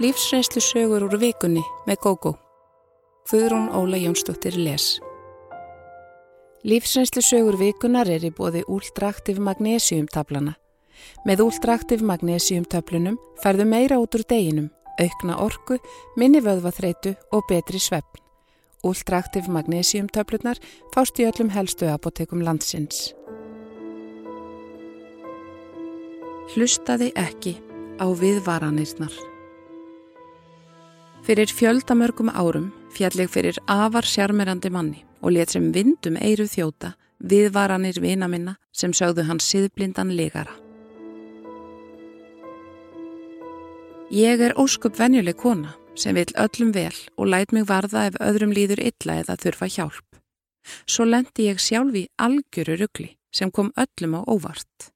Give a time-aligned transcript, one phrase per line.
[0.00, 2.30] Lífsreynslu sögur úr vikunni með GóGó.
[3.28, 4.94] Guðrún Óla Jónsdóttir les.
[6.64, 10.54] Lífsreynslu sögur vikunar er í bóði úldraktiv magnésiumtablana.
[11.28, 15.76] Með úldraktiv magnésiumtöflunum færðu meira út úr deginum, aukna orku,
[16.16, 18.22] minni vöðvaþreitu og betri svefn.
[18.80, 20.62] Úldraktiv magnésiumtöflunar
[20.94, 23.10] fást í öllum helstu apotekum landsins.
[26.54, 27.58] Hlustaði ekki
[28.00, 29.12] á viðvaranirnar.
[31.20, 38.00] Fyrir fjöldamörgum árum fjalleg fyrir afar sjarmerandi manni og let sem vindum eiru þjóta viðvaranir
[38.00, 40.54] vina minna sem sögðu hans siðblindan legara.
[44.10, 48.56] Ég er óskup venjuleg kona sem vil öllum vel og læt mig varða ef öðrum
[48.56, 50.08] líður illa eða þurfa hjálp.
[50.88, 54.90] Svo lendi ég sjálf í algjöru ruggli sem kom öllum á óvart.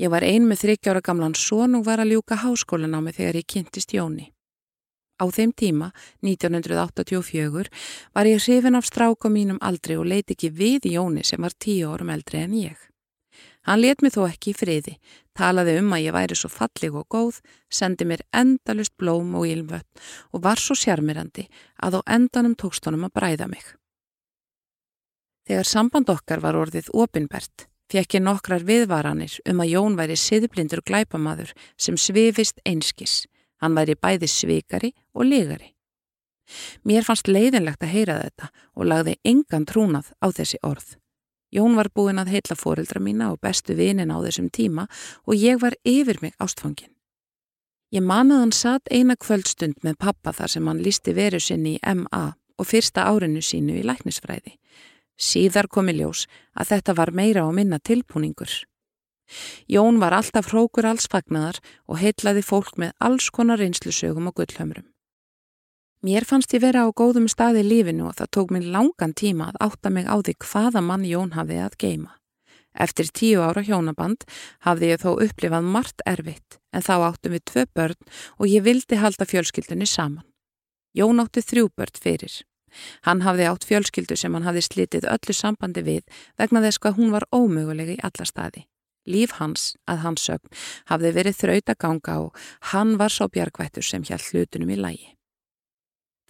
[0.00, 3.42] Ég var ein með þryggjára gamlan són og var að ljúka háskólan á mig þegar
[3.44, 4.30] ég kynntist Jóni.
[5.20, 5.90] Á þeim tíma,
[6.24, 7.68] 1984,
[8.16, 11.92] var ég hrifin af stráka mínum aldrei og leiti ekki við Jóni sem var tíu
[11.92, 12.78] árum eldri en ég.
[13.68, 14.94] Hann let mig þó ekki í friði,
[15.36, 20.06] talaði um að ég væri svo fallig og góð, sendi mér endalust blóm og ílmvött
[20.32, 21.44] og var svo sjarmirandi
[21.84, 23.66] að á endanum tókst honum að bræða mig.
[25.44, 30.80] Þegar samband okkar var orðið opinbert, fekk ég nokkrar viðvaranir um að Jón væri siðblindur
[30.86, 33.26] glæpamaður sem svifist einskis,
[33.60, 35.74] Hann væri bæði svikari og legari.
[36.84, 40.96] Mér fannst leiðinlegt að heyra þetta og lagði engan trúnað á þessi orð.
[41.50, 44.86] Jón var búinn að heitla fóreldra mína og bestu vinin á þessum tíma
[45.26, 46.92] og ég var yfir mig ástfangin.
[47.90, 51.94] Ég manað hann satt eina kvöldstund með pappa þar sem hann listi veru sinni í
[51.94, 52.22] MA
[52.60, 54.54] og fyrsta árinu sínu í læknisfræði.
[55.18, 58.69] Síðar komi ljós að þetta var meira og minna tilpúningur.
[59.68, 64.86] Jón var alltaf hrókur alls fagnaðar og heitlaði fólk með alls konar reynslusögum og gullhömrum.
[66.00, 69.60] Mér fannst ég vera á góðum staði lífinu og það tók mér langan tíma að
[69.66, 72.14] átta mig á því hvaða mann Jón hafði að geima.
[72.72, 74.24] Eftir tíu ára hjónaband
[74.64, 77.98] hafði ég þó upplifað margt erfitt en þá áttum við tvö börn
[78.38, 80.24] og ég vildi halda fjölskyldunni saman.
[80.96, 82.32] Jón átti þrjú börn fyrir.
[83.04, 87.14] Hann hafði átt fjölskyldu sem hann hafði slitið öllu sambandi við vegna þess að hún
[87.14, 88.64] var ómöguleg í alla staði.
[89.08, 90.50] Líf hans, að hans sögn,
[90.90, 95.08] hafði verið þraut að ganga og hann var svo bjargvættur sem hjælt hlutunum í lægi.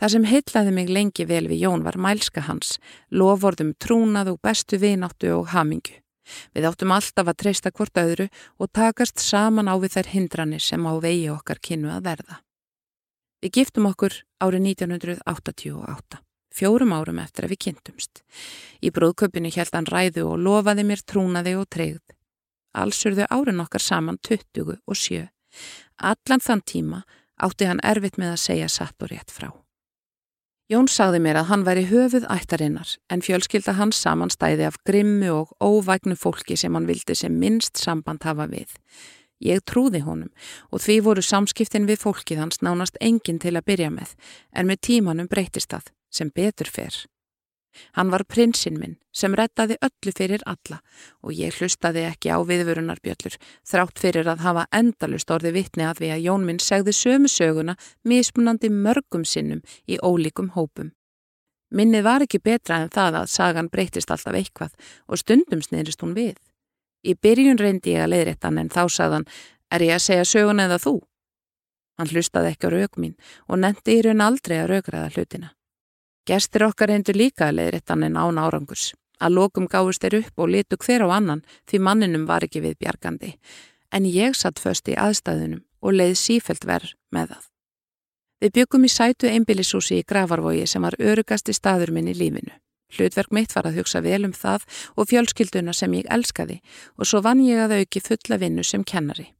[0.00, 2.78] Það sem heitlaði mig lengi vel við Jón var mælska hans,
[3.12, 5.98] lofordum trúnað og bestu vináttu og hamingu.
[6.54, 10.86] Við áttum alltaf að treysta hvort öðru og takast saman á við þær hindranir sem
[10.86, 12.41] á vegi okkar kynnu að verða.
[13.41, 16.20] Við giftum okkur árið 1988,
[16.53, 18.22] fjórum árum eftir að við kynntumst.
[18.80, 22.00] Í brúðköpinu held hann ræðu og lofaði mér trúnaði og treyð.
[22.75, 25.26] Alls urðu árin okkar saman 20 og 7.
[25.98, 27.03] Allan þann tíma
[27.41, 29.50] átti hann erfitt með að segja satt og rétt frá.
[30.70, 35.54] Jón sagði mér að hann væri höfuð ættarinnar en fjölskylda hans samanstæði af grimmu og
[35.59, 38.76] óvægnu fólki sem hann vildi sem minnst samband hafa við.
[39.42, 40.30] Ég trúði honum
[40.70, 44.14] og því voru samskiptin við fólkið hans nánast enginn til að byrja með
[44.54, 46.94] en með tímanum breytist það sem betur fer.
[47.97, 50.81] Hann var prinsinn minn sem rettaði öllu fyrir alla
[51.22, 53.36] og ég hlustaði ekki á viðvörunarbjöllur
[53.66, 57.76] þrátt fyrir að hafa endalust orði vittni að við að Jón minn segði sömu söguna
[58.04, 60.92] mismunandi mörgum sinnum í ólíkum hópum.
[61.70, 64.75] Minnið var ekki betra en það að sagan breytist alltaf eitthvað
[65.06, 66.34] og stundum snýrist hún við.
[67.06, 69.28] Í byrjun reyndi ég að leiðréttan en þá sagðan
[69.70, 70.98] er ég að segja söguna eða þú?
[72.00, 73.16] Hann hlustaði ekki á rauk mín
[73.47, 75.54] og nendi í raun aldrei að raukraða hlutina.
[76.30, 78.92] Gestir okkar reyndu líka að leiðréttan en án árangurs.
[79.18, 82.76] Að lokum gáðust þeir upp og litu hver á annan því manninum var ekki við
[82.78, 83.32] bjargandi.
[83.91, 87.48] En ég satt föst í aðstæðunum og leið sífelt verð með það.
[88.41, 92.54] Við byggum í sætu einbílisúsi í Gravarvogi sem var örugasti staður minn í lífinu.
[92.94, 94.64] Hlutverk mitt var að hugsa vel um það
[94.94, 96.60] og fjölskylduna sem ég elskaði
[96.97, 99.32] og svo vann ég að auki fulla vinnu sem kennari.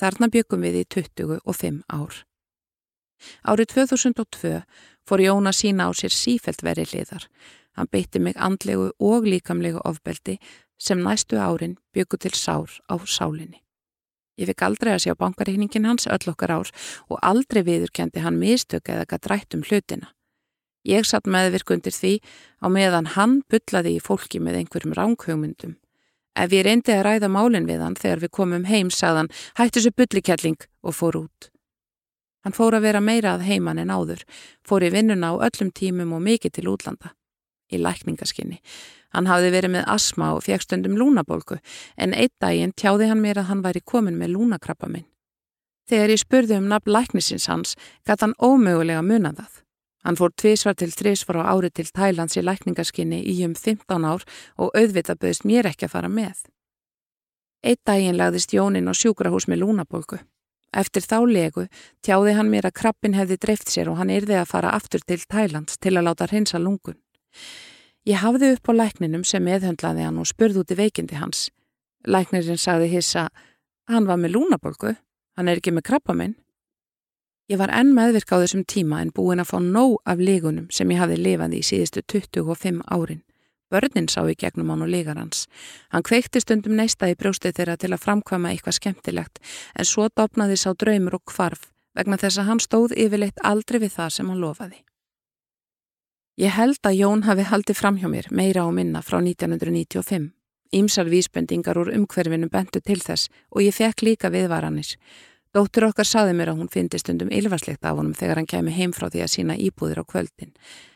[0.00, 2.24] Þarna byggum við í 25 ár.
[3.46, 4.62] Árið 2002
[5.08, 7.26] fór Jón að sína á sér sífelt veri hliðar.
[7.76, 10.38] Hann beitti mig andlegu og líkamlegu ofbeldi
[10.78, 13.62] sem næstu árin byggu til sár á sálinni.
[14.40, 16.72] Ég fikk aldrei að sjá bankareikningin hans öll okkar ár
[17.08, 20.08] og aldrei viðurkendi hann mistök eða gætt rætt um hlutina.
[20.88, 22.16] Ég satt meðvirkundir því
[22.58, 25.76] á meðan hann byllaði í fólki með einhverjum ránkhugmyndum.
[26.34, 29.92] Ef ég reyndi að ræða málinn við hann þegar við komum heim sagðan hættu þessu
[30.00, 31.50] byllikelling og fór út.
[32.42, 34.24] Hann fór að vera meira að heiman en áður,
[34.66, 37.14] fór í vinnuna á öllum tímum og mikið til útlanda.
[37.72, 38.58] Í lækningaskinni.
[39.14, 41.58] Hann hafði verið með asma og fekk stundum lúnabolgu
[41.96, 45.08] en einn daginn tjáði hann mér að hann væri komin með lúnakrabba minn.
[45.88, 49.58] Þegar ég spurði um nafn læknisins hans, gæti hann ómögulega munað það.
[50.02, 54.24] Hann fór tvísvar til þrísvar á ári til Þælands í lækningaskinni í um 15 ár
[54.58, 56.42] og auðvitað böðist mér ekki að fara með.
[57.62, 60.18] Eitt daginn lagðist Jónin á sjúkrahús með lúnabólku.
[60.72, 61.66] Eftir þá legu
[62.04, 65.20] tjáði hann mér að krabbin hefði dreift sér og hann yrði að fara aftur til
[65.20, 66.96] Þælands til að láta hreinsa lungun.
[68.08, 71.50] Ég hafði upp á lækninum sem meðhöndlaði hann og spurði út í veikindi hans.
[72.08, 73.28] Læknirinn sagði hissa,
[73.86, 74.96] hann var með lúnabólku,
[75.36, 76.34] hann er ekki með krabba minn.
[77.52, 80.90] Ég var enn meðvirk á þessum tíma en búin að fá nóg af lígunum sem
[80.90, 83.20] ég hafði lifað í síðustu 25 árin.
[83.72, 85.46] Börnin sá í gegnum án og lígar hans.
[85.88, 89.40] Hann kveikti stundum neista í brjóstið þeirra til að framkvæma eitthvað skemmtilegt
[89.74, 93.96] en svo dopnaði sá draumur og kvarf vegna þess að hann stóð yfirleitt aldrei við
[93.96, 94.84] það sem hann lofaði.
[96.40, 100.30] Ég held að Jón hafi haldið fram hjá mér meira á minna frá 1995.
[100.72, 104.96] Ímsar vísbendingar úr umhverfinu bentu til þess og ég fekk líka viðvaranir.
[105.52, 108.96] Dóttur okkar saði mér að hún fyndi stundum ylvarslegt af honum þegar hann kemi heim
[108.96, 110.54] frá því að sína íbúðir á kvöldin.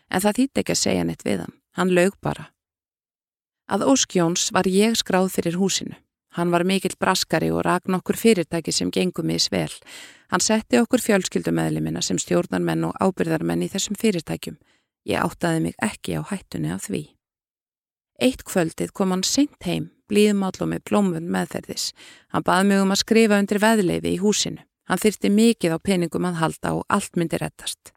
[0.08, 1.56] En það þýtti ekki að segja neitt við hann.
[1.76, 2.48] Hann lög bara.
[3.66, 5.96] Að Óskjóns var ég skráð fyrir húsinu.
[6.36, 9.72] Hann var mikill braskari og rak nokkur fyrirtæki sem gengum í svel.
[10.30, 14.60] Hann setti okkur fjölskyldumæðlimina sem stjórnarmenn og ábyrðarmenn í þessum fyrirtækjum.
[15.08, 17.02] Ég áttaði mig ekki á hættunni af því.
[18.20, 21.90] Eitt kvöldið kom hann seint heim blíðmáll og með blómvönd meðferðis.
[22.32, 24.62] Hann baði mig um að skrifa undir veðleifi í húsinu.
[24.86, 27.90] Hann þyrti mikið á peningum að halda og allt myndi rettast.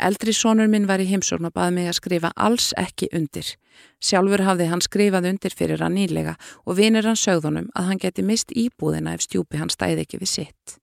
[0.00, 3.54] Eldri sónur minn var í heimsórn og baði mig að skrifa alls ekki undir.
[4.02, 8.24] Sjálfur hafði hann skrifað undir fyrir hann nýlega og vinir hann sögðunum að hann geti
[8.26, 10.76] mist íbúðina ef stjúpi hann stæði ekki við sitt.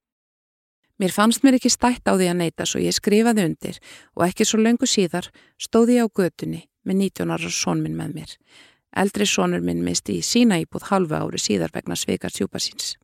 [1.00, 3.78] Mér fannst mér ekki stætt á því að neyta svo ég skrifaði undir
[4.18, 8.34] og ekki svo löngu síðar stóði ég á götunni með 19 ára sónminn með mér.
[9.00, 12.98] Eldri sonur minn misti í sína íbúð halvu ári síðar vegna sveikar sjúpa síns.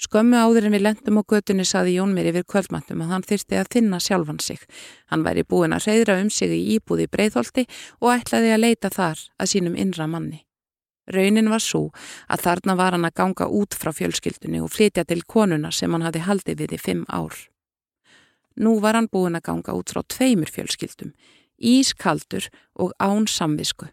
[0.00, 3.58] Skömmu áður en við lendum á götunni saði Jón mér yfir kvöldmatnum að hann þyrsti
[3.60, 4.62] að þinna sjálfan sig.
[5.12, 7.66] Hann væri búin að reyðra um sig í íbúði breyðholti
[8.00, 10.40] og ætlaði að leita þar að sínum innra manni.
[11.10, 11.82] Raunin var svo
[12.32, 16.08] að þarna var hann að ganga út frá fjölskyldunni og flytja til konuna sem hann
[16.08, 17.36] hafi haldið við í fimm ár.
[18.56, 21.12] Nú var hann búin að ganga út frá tveimur fjölskyldum,
[21.60, 23.92] ískaldur og án samvisku.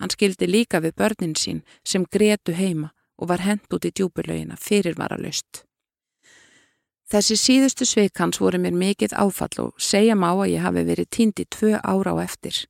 [0.00, 4.58] Hann skildi líka við börnin sín sem gretu heima og var hend út í djúburlaugina
[4.60, 5.64] fyrirvaralust.
[7.06, 11.12] Þessi síðustu sveik hans voru mér mikið áfall og segja má að ég hafi verið
[11.14, 12.64] tíndi tvö ára á eftir.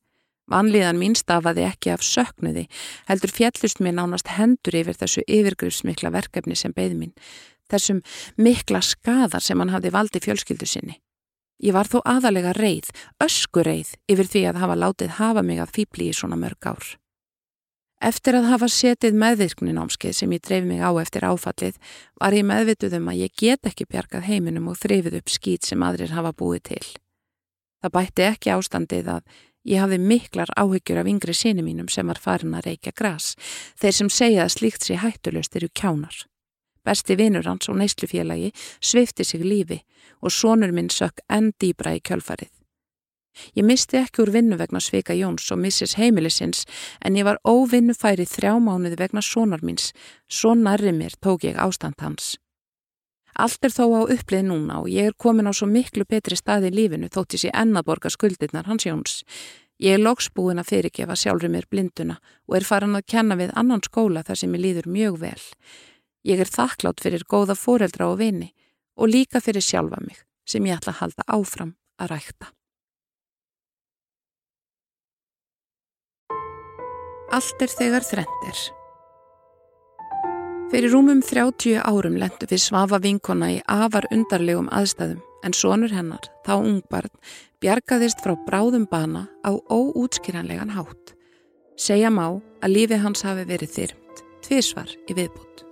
[0.46, 2.66] Vanlíðan mín stafaði ekki af söknuði,
[3.08, 7.16] heldur fjallust mér nánast hendur yfir þessu yfirgrifsmikla verkefni sem beði mín,
[7.72, 8.04] þessum
[8.36, 11.00] mikla skadar sem hann hafði valdi fjölskyldu sinni.
[11.64, 12.92] Ég var þó aðalega reið,
[13.24, 16.92] öskureið yfir því að hafa látið hafa mig að fýbli í svona mörg ár.
[17.96, 21.78] Eftir að hafa setið meðvirknin ámskeið sem ég dreif mig á eftir áfallið
[22.20, 25.80] var ég meðvituð um að ég get ekki bjargað heiminum og þrifið upp skýt sem
[25.80, 26.84] aðrir hafa búið til.
[27.80, 29.22] Það bætti ekki ástandið að
[29.64, 33.32] ég hafði miklar áhyggjur af yngri síni mínum sem var farin að reykja gras.
[33.80, 36.26] Þeir sem segja að slíkt sé hættulöst eru kjánar.
[36.84, 39.80] Besti vinur hans og neyslufélagi svifti sig lífi
[40.20, 42.52] og sonur minn sökk enn dýbra í kjölfarið.
[43.54, 46.64] Ég misti ekki úr vinnu vegna Sveika Jóns og missis heimilisins
[47.04, 49.92] en ég var óvinnufæri þrjá mánuði vegna sonar míns.
[50.28, 52.36] Svo nærri mér tók ég ástand hans.
[53.36, 56.70] Allt er þó á upplið núna og ég er komin á svo miklu betri staði
[56.72, 59.20] í lífinu þóttis ég ennaborga skuldirnar hans Jóns.
[59.76, 62.16] Ég er loksbúin að fyrirgefa sjálfur mér blinduna
[62.48, 65.42] og er farin að kenna við annan skóla þar sem ég líður mjög vel.
[66.24, 68.54] Ég er þakklátt fyrir góða fóreldra og vini
[68.96, 72.55] og líka fyrir sjálfa mig sem ég ætla að halda áfram að rækta.
[77.34, 78.58] Allt er þegar þrendir.
[80.70, 86.22] Fyrir rúmum 30 árum lendu við svafa vinkona í afar undarlegum aðstæðum en sonur hennar,
[86.46, 87.12] þá ungbarn,
[87.62, 91.14] bjargaðist frá bráðum bana á óútskýranlegan hátt.
[91.78, 95.66] Segja má að lífi hans hafi verið þyrmt, tvísvar í viðbútt.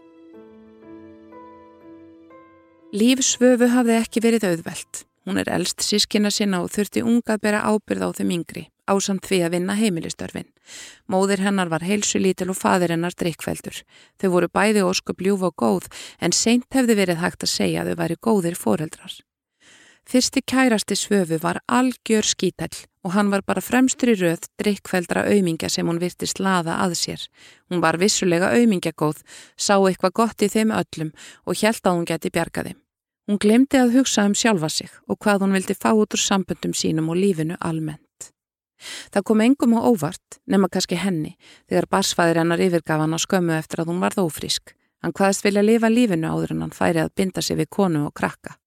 [2.95, 5.05] Líf svöfu hafði ekki verið auðvelt.
[5.25, 9.25] Hún er eldst sískina sinna og þurfti unga að bera ábyrð á þeim yngri ásamt
[9.29, 10.49] því að vinna heimilistörfin.
[11.11, 13.83] Móðir hennar var heilsu lítil og fadir hennar drikkveldur.
[14.21, 15.89] Þau voru bæði óskup ljúf og góð
[16.21, 19.15] en seint hefði verið hægt að segja að þau væri góðir foreldrar.
[20.05, 25.71] Fyrsti kærasti svöfu var algjör skítall og hann var bara fremstur í röð drikkveldra auðmingja
[25.73, 27.25] sem hún virti slaða að sér.
[27.73, 29.25] Hún var vissulega auðmingjagóð,
[29.57, 31.13] sá eitthvað gott í þeim öllum
[31.49, 32.77] og hjælt að hún geti bjargaði.
[33.25, 36.75] Hún glemdi að hugsa um sjálfa sig og hvað hún vildi fá út úr samböndum
[36.77, 38.31] sínum og lífinu almennt.
[39.13, 41.37] Það kom engum á óvart, nema kannski henni,
[41.69, 44.75] þegar barsfæðir hennar yfirgaf hann á skömmu eftir að hún varð ófrísk.
[45.01, 48.15] Hann hvaðist vilja lifa lífinu áður en hann færi að binda sig við konu og
[48.17, 48.59] krakka.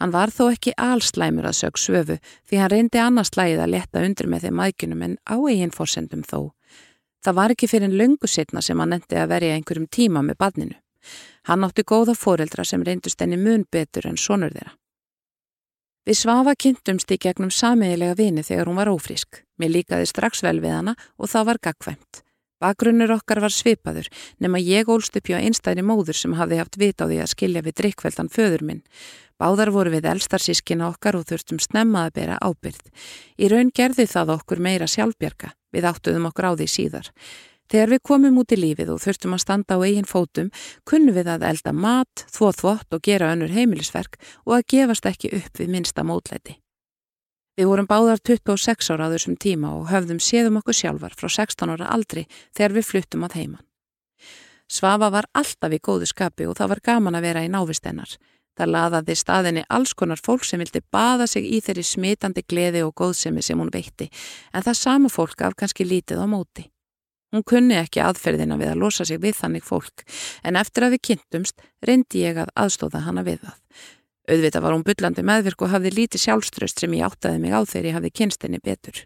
[0.00, 4.02] Hann var þó ekki allslæmur að sög svöfu því hann reyndi annars slægið að leta
[4.04, 6.52] undir með þeim mækunum en á eigin fórsendum þó.
[7.24, 10.38] Það var ekki fyrir en löngu setna sem hann endi að verja einhverjum tíma með
[10.42, 10.76] badninu.
[11.46, 14.74] Hann átti góða fóreldra sem reyndust enni mun betur en sonur þeirra.
[16.06, 19.42] Við svafa kynntumst í gegnum samiðilega vini þegar hún var ófrísk.
[19.58, 22.22] Mér líkaði strax vel við hana og það var gagkvæmt.
[22.62, 24.06] Bakgrunnur okkar var svipaður
[24.40, 27.62] nema ég ólst upp hjá einstæðri móður sem hafði haft vit á því að skilja
[27.66, 28.84] við drikkveldan föður minn.
[29.36, 32.86] Báðar voru við elstarsískina okkar og þurftum snemma að bera ábyrð.
[33.36, 35.52] Í raun gerði það okkur meira sjálfbjarga.
[35.76, 37.10] Við áttuðum okkur á því síðar.
[37.66, 40.52] Þegar við komum út í lífið og þurftum að standa á eigin fótum,
[40.86, 45.32] kunnum við að elda mat, þvó þvott og gera önnur heimilisverk og að gefast ekki
[45.40, 46.60] upp við minsta mótlæti.
[47.56, 51.72] Við vorum báðar 26 ára á þessum tíma og höfðum séðum okkur sjálfar frá 16
[51.72, 53.64] ára aldri þegar við fluttum að heiman.
[54.68, 58.12] Svafa var alltaf í góðu skapi og það var gaman að vera í návistennar.
[58.56, 62.94] Það laðaði staðinni alls konar fólk sem vildi baða sig í þeirri smitandi gleði og
[62.96, 64.08] góðsemi sem hún veitti
[64.52, 66.68] en það sama fólk af kannski lítið á móti.
[67.36, 70.06] Hún kunni ekki aðferðina við að losa sig við þannig fólk
[70.40, 73.58] en eftir að við kynntumst reyndi ég að aðstóða hana við það.
[74.30, 77.90] Auðvitað var hún byllandi meðvirk og hafði lítið sjálfströst sem ég áttaði mig á þegar
[77.90, 79.02] ég hafði kynstinni betur.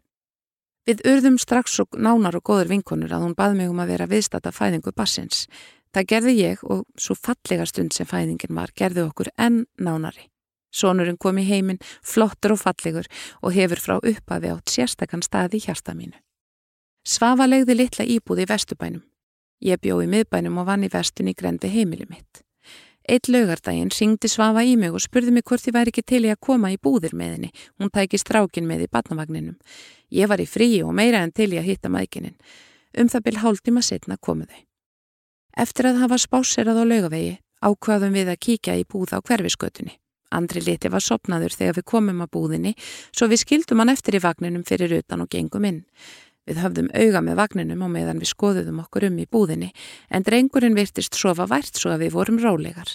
[0.86, 4.08] Við urðum strax og nánar og góður vinkonur að hún baði mig um að vera
[4.14, 5.42] viðstata fæðingu bassins.
[5.90, 10.30] Það gerði ég og svo fallega stund sem fæðingin var gerði okkur enn nánari.
[10.70, 13.10] Sónurinn kom í heiminn, flottur og fallegur
[13.42, 16.14] og hefur frá uppafi átt sérstakann staði hjarta mínu.
[17.06, 19.02] Svafa legði litla íbúð í vestubænum.
[19.64, 22.42] Ég bjó í miðbænum og vann í vestun í grendi heimili mitt.
[23.08, 26.30] Eitt lögardaginn syngdi Svafa í mig og spurði mig hvort ég væri ekki til í
[26.30, 27.50] að koma í búðir með henni.
[27.80, 29.56] Hún tæki strákin með í badnavagninum.
[30.12, 32.36] Ég var í fríi og meira en til í að hitta maðgininn.
[32.98, 34.60] Um það byrj hálftíma setna komu þau.
[35.56, 39.96] Eftir að hafa spáserað á lögavegi ákvaðum við að kíkja í búð á hverfiskötunni.
[40.30, 42.76] Andri liti var sopnaður þegar við komum að búðinni
[43.10, 45.80] svo við skildum hann eftir í vagninum fyrir utan og gengum inn.
[46.50, 49.68] Við höfðum auga með vagninum og meðan við skoðuðum okkur um í búðinni
[50.10, 52.90] en drengurinn virtist sofa vært svo að við vorum rálegar.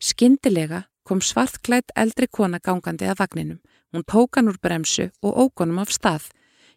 [0.00, 3.58] Skindilega kom svartklætt eldri kona gangandi að vagninum.
[3.92, 6.30] Hún tók hann úr bremsu og ókonum af stað.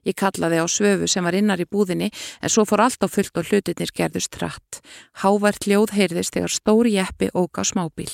[0.04, 2.10] Ég kallaði á svöfu sem var innar í búðinni
[2.42, 4.82] en svo fór allt á fullt og hlutinir gerðust hratt.
[5.24, 8.12] Hávært ljóð heyrðist þegar stóri jeppi óg á smábíl.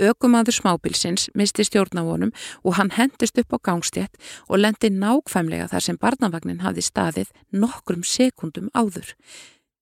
[0.00, 2.32] Ökumadur smábílsins misti stjórnavonum
[2.64, 4.16] og hann hendist upp á gangstétt
[4.48, 9.14] og lendi nákvæmlega þar sem barnavagnin hafði staðið nokkrum sekundum áður.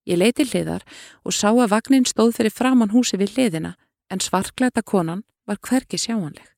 [0.06, 0.82] Ég leiti hliðar
[1.24, 3.76] og sá að vagnin stóð fyrir framann húsi við hliðina
[4.10, 6.53] en svarklæta konan var hverki sjáanleg.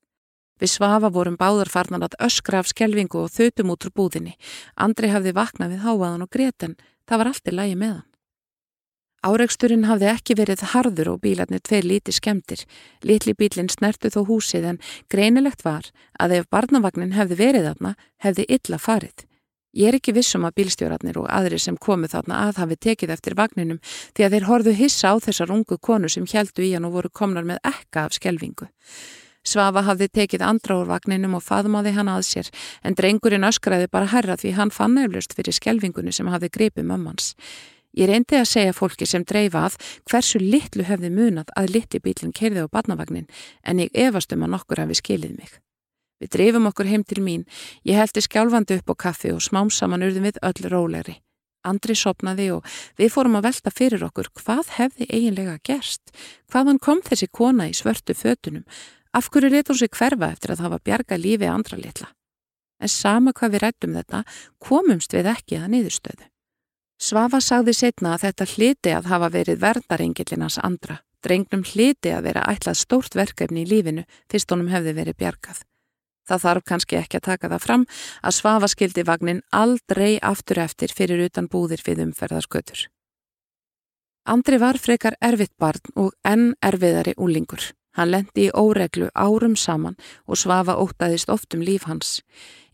[0.60, 4.36] Við svafa vorum báðar farnan að öskra af skjelvingu og þautum út úr búðinni.
[4.76, 6.76] Andri hafði vaknað við háaðan og greten.
[7.06, 8.06] Það var allt í lægi með hann.
[9.26, 12.62] Áreiksturinn hafði ekki verið harður og bílarnir tveir líti skemdir.
[13.02, 15.88] Litli bílinn snertu þó húsið en greinilegt var
[16.20, 19.26] að ef barnavagnin hefði verið þarna, hefði illa farið.
[19.76, 23.36] Ég er ekki vissum að bílstjórarnir og aðri sem komu þarna að hafi tekið eftir
[23.36, 23.82] vagninum
[24.16, 27.10] því að þeir horðu hissa á þessar ungu konu sem heldu í hann og voru
[27.12, 28.70] komnar með ekka af skjelvingu.
[29.46, 32.50] Svafa hafði tekið andra úr vagninum og faðmáði hann að sér
[32.82, 37.34] en drengurinn öskraði bara herra því hann fann eflust fyrir skjelvingunni sem hafði gripið mömmans.
[37.96, 39.76] Ég reyndi að segja fólki sem dreifa að
[40.10, 43.28] hversu litlu hefði munat að litli bílinn kerði á badnavagnin
[43.62, 45.54] en ég efast um að nokkur hafi skilið mig.
[46.20, 47.44] Við dreifum okkur heim til mín,
[47.84, 51.16] ég heldi skjálfandi upp á kaffi og smám saman urðum við öll rólegri.
[51.66, 52.66] Andri sopnaði og
[52.98, 56.12] við fórum að velta fyrir okkur hvað hefði eiginlega gerst,
[56.52, 58.64] hvaðan kom þessi kona í svörtu fötunum,
[59.16, 62.10] Af hverju reytur hún sig hverfa eftir að hafa bjarga lífi andra litla?
[62.80, 64.24] En sama hvað við rættum þetta,
[64.60, 66.26] komumst við ekki að niðurstöðu.
[67.00, 72.44] Svafa sagði setna að þetta hliti að hafa verið verðarengillinans andra, drengnum hliti að vera
[72.52, 75.62] ætlað stórt verkefni í lífinu fyrst honum hefði verið bjargað.
[76.26, 77.88] Það þarf kannski ekki að taka það fram
[78.20, 82.88] að Svafa skildi vagnin aldrei aftur eftir fyrir utan búðir við umferðarskötur.
[84.26, 87.70] Andri var frekar erfitt barn og enn erfiðari úlingur.
[87.96, 92.20] Hann lendi í óreglu árum saman og svafa ótaðist oft um líf hans.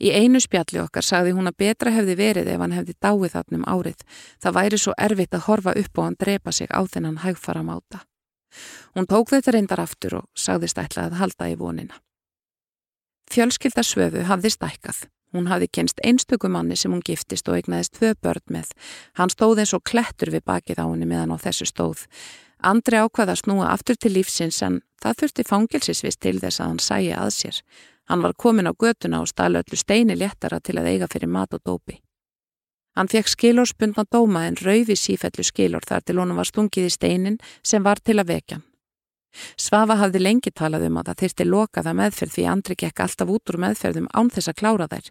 [0.03, 3.67] Í einu spjalli okkar sagði hún að betra hefði verið ef hann hefði dáið þarnum
[3.71, 4.07] árið.
[4.43, 8.03] Það væri svo erfitt að horfa upp og hann drepa sig á þennan hægfara máta.
[8.95, 12.03] Hún tók þetta reyndar aftur og sagðist ætla að halda í vonina.
[13.33, 15.07] Fjölskyldasvöfu hafði stækkað.
[15.33, 18.75] Hún hafði kenst einstöku manni sem hún giftist og eignaðist tvö börn með.
[19.17, 22.05] Hann stóð eins og klettur við bakið á henni meðan á þessu stóð.
[22.63, 27.19] Andri ákvaða snúa aftur til lífsins en það þurfti fangilsisvist til þess að hann sæja
[27.19, 27.61] að sér.
[28.11, 31.55] Hann var komin á götuna og stala öllu steini léttara til að eiga fyrir mat
[31.55, 31.99] og dópi.
[32.95, 37.39] Hann fekk skilórspundna dóma en rauði sífellu skilór þar til honum var stungið í steinin
[37.65, 38.69] sem var til að vekja hann.
[39.57, 43.53] Svafa hafði lengi talað um að það þyrti lokaða meðferð því Andri gekk alltaf út
[43.53, 45.09] úr meðferðum án þess að klára þær.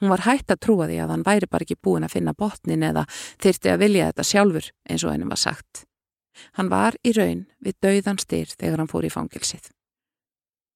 [0.00, 2.84] Hún var hægt að trúa því að hann væri bara ekki búin að finna botnin
[2.84, 3.06] eða
[3.40, 5.86] þyrti að vilja þetta sjálfur eins og hennum var sagt.
[6.58, 9.70] Hann var í raun við dauðan styr þegar hann fór í fangilsið.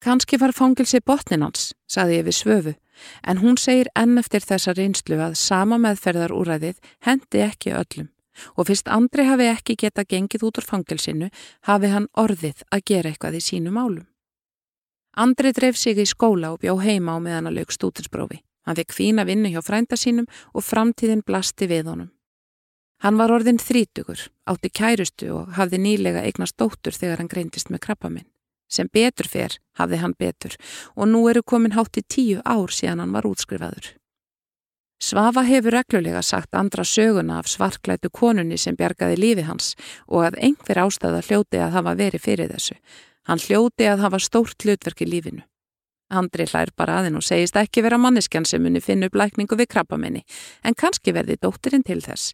[0.04, 2.74] Kanski var fangilsið botnin hans, saði ég við svöfu,
[3.24, 8.12] en hún segir enn eftir þessa reynslu að sama meðferðarúræðið hendi ekki öllum
[8.56, 11.30] og fyrst Andri hafi ekki geta gengið út úr fangilsinu
[11.68, 14.06] hafi hann orðið að gera eitthvað í sínu málum.
[15.16, 18.42] Andri dreif sig í skóla og bjó heima á meðan að lög stútinsbrófi.
[18.66, 22.10] Hann fekk fína vinnu hjá frænda sínum og framtíðin blasti við honum.
[23.04, 27.84] Hann var orðin þrítugur, átti kærustu og hafði nýlega eignast dóttur þegar hann greindist með
[27.88, 28.28] krabbaminn.
[28.68, 30.56] Sem betur fer hafði hann betur
[30.96, 33.92] og nú eru komin hátt í tíu ár síðan hann var útskrifaður.
[34.96, 39.74] Svafa hefur reglulega sagt andra söguna af svarklætu konunni sem bjargaði lífi hans
[40.08, 42.78] og að einhver ástæða hljóti að hafa verið fyrir þessu.
[43.28, 45.44] Hann hljóti að hafa stórt hlutverk í lífinu.
[46.08, 49.72] Andri hlær bara aðinn og segist ekki vera manneskjan sem muni finna upp lækningu við
[49.74, 50.22] krabbamenni
[50.62, 52.32] en kannski verði dóttirinn til þess.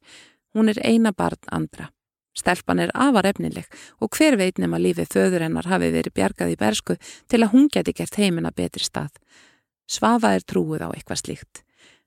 [0.55, 1.91] Hún er eina barn andra.
[2.37, 3.67] Stelpan er afar efnileg
[4.01, 6.97] og hver veit nema lífið föður hennar hafi verið bjargað í bersku
[7.29, 9.13] til að hún geti gert heimina betri stað.
[9.89, 11.65] Svafa er trúið á eitthvað slíkt.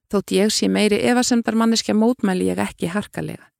[0.09, 3.51] Þótt ég sé meiri evasemdar manneskja mótmæli ég ekki harkalega.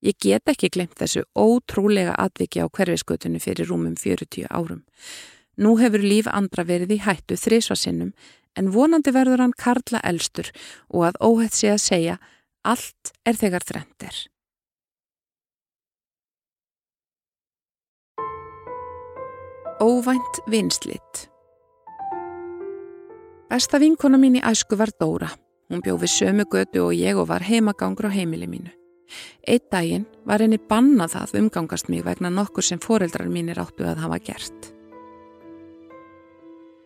[0.00, 4.80] Ég get ekki glemt þessu ótrúlega atviki á hverfiskötunni fyrir rúmum 40 árum.
[5.60, 8.14] Nú hefur líf andra verið í hættu þrísvarsinnum
[8.56, 10.48] en vonandi verður hann karla elstur
[10.88, 12.16] og að óhætt sé að segja
[12.64, 14.16] allt er þegar þrendir.
[19.80, 21.30] Óvænt vinslitt
[23.50, 25.30] Besta vinkona mín í æsku var Dóra.
[25.70, 28.70] Hún bjóð við sömu götu og ég og var heimagangur á heimili mínu.
[29.42, 34.04] Eitt daginn var henni bannað að umgangast mig vegna nokkur sem foreldrar mínir áttu að
[34.04, 34.79] hafa gert.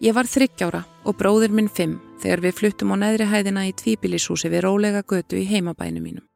[0.05, 4.51] Ég var þryggjára og bróður minn fimm þegar við fluttum á neðri hæðina í tvíbilishúsi
[4.53, 6.27] við rólega götu í heimabænu mínum.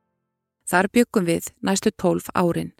[0.64, 2.70] Þar byggum við næstu tólf árin.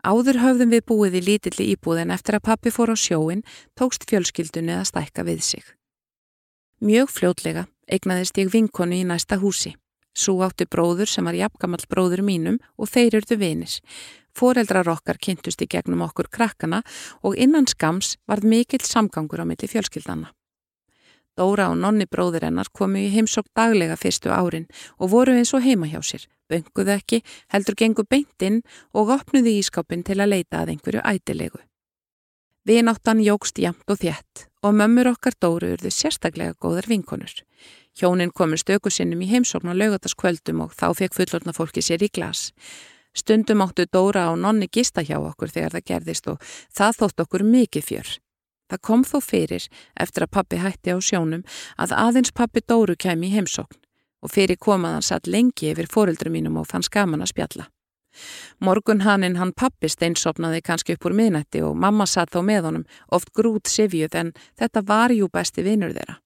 [0.00, 3.44] Áður höfðum við búið í lítilli íbúðin eftir að pappi fór á sjóin
[3.76, 5.64] tókst fjölskyldunni að stækka við sig.
[6.80, 9.74] Mjög fljótlega eignaðist ég vinkonu í næsta húsi.
[10.16, 13.82] Svo átti bróður sem var jafngamall bróður mínum og þeir eruðu vinis.
[14.34, 16.82] Fóreldrar okkar kynntust í gegnum okkur krakkana
[17.22, 20.32] og innan skams varð mikill samgangur á milli fjölskyldana.
[21.34, 24.68] Dóra og nonni bróður hennar komu í heimsokk daglega fyrstu árin
[24.98, 26.26] og voru eins og heima hjá sér.
[26.50, 28.60] Bönguðu ekki, heldur gengu beintinn
[28.94, 31.62] og opnuðu ískápin til að leita að einhverju ætilegu.
[32.64, 37.34] Vináttan jógst jamt og þjætt og mömmur okkar Dóru urðu sérstaklega góðar vinkonur.
[37.98, 42.08] Hjónin komur stöku sinnum í heimsókn á lögataskvöldum og þá fekk fullorna fólki sér í
[42.14, 42.52] glas.
[43.14, 46.42] Stundum áttu Dóra og nonni gista hjá okkur þegar það gerðist og
[46.74, 48.08] það þótt okkur mikið fjör.
[48.70, 49.68] Það kom þó fyrir
[50.00, 51.44] eftir að pappi hætti á sjónum
[51.78, 53.78] að aðeins pappi Dóru kemi í heimsókn
[54.24, 57.68] og fyrir komaðan satt lengi yfir fóreldrum mínum og fann skaman að spjalla.
[58.64, 63.32] Morgunhannin hann pappi steinsopnaði kannski upp úr miðnætti og mamma satt þá með honum, oft
[63.34, 66.20] grút sifjuð en þetta var jú besti vinnur þeirra.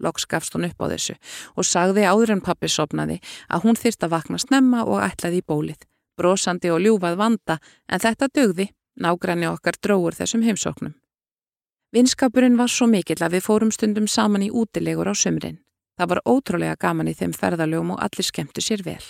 [0.00, 1.16] Loks gafst hún upp á þessu
[1.56, 5.46] og sagði áður en pappi sopnaði að hún þyrst að vakna snemma og ætlaði í
[5.46, 5.80] bólið.
[6.16, 10.94] Brósandi og ljúfað vanda en þetta dögði, nágræni okkar dróur þessum heimsóknum.
[11.92, 15.60] Vinskapurinn var svo mikill að við fórum stundum saman í útilegur á sömrin.
[15.96, 19.04] Það var ótrúlega gaman í þeim ferðalögum og allir skemmtu sér vel.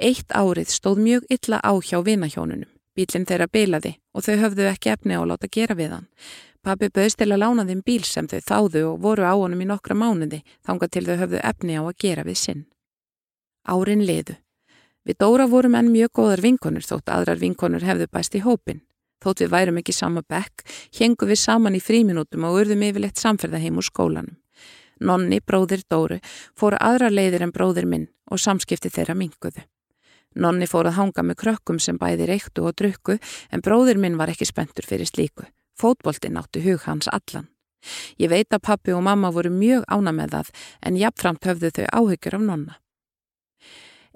[0.00, 2.70] Eitt árið stóð mjög illa á hjá vinahjónunum.
[2.94, 6.06] Bílinn þeirra bilaði og þau höfðu ekki efni á að láta gera við hann.
[6.64, 9.66] Pappi bauðst til að lána þeim bíl sem þau þáðu og voru á honum í
[9.68, 12.62] nokkra mánuði þanga til þau höfðu efni á að gera við sinn.
[13.66, 14.38] Árin liðu.
[15.04, 18.80] Við Dóra vorum enn mjög góðar vinkonur þótt aðrar vinkonur hefðu bæst í hópin.
[19.20, 20.64] Þótt við værum ekki sama bekk,
[20.98, 24.38] hengu við saman í fríminútum og urðum yfirleitt samferða heim úr skólanum.
[25.00, 26.20] Nonni, bróðir Dóru,
[26.56, 29.64] fóru aðra leiðir en bróðir minn og samskipti þeirra minguðu.
[30.40, 33.18] Nonni fór að hanga með krökkum sem bæði reyktu og drukku
[33.52, 35.44] en bróðir minn var ekki spentur fyrir slíku.
[35.78, 37.50] Fótboltinn áttu hug hans allan.
[38.16, 41.86] Ég veit að pappi og mamma voru mjög ána með það en jafnframt höfðu þau
[42.00, 42.78] áhyggjur af nonna.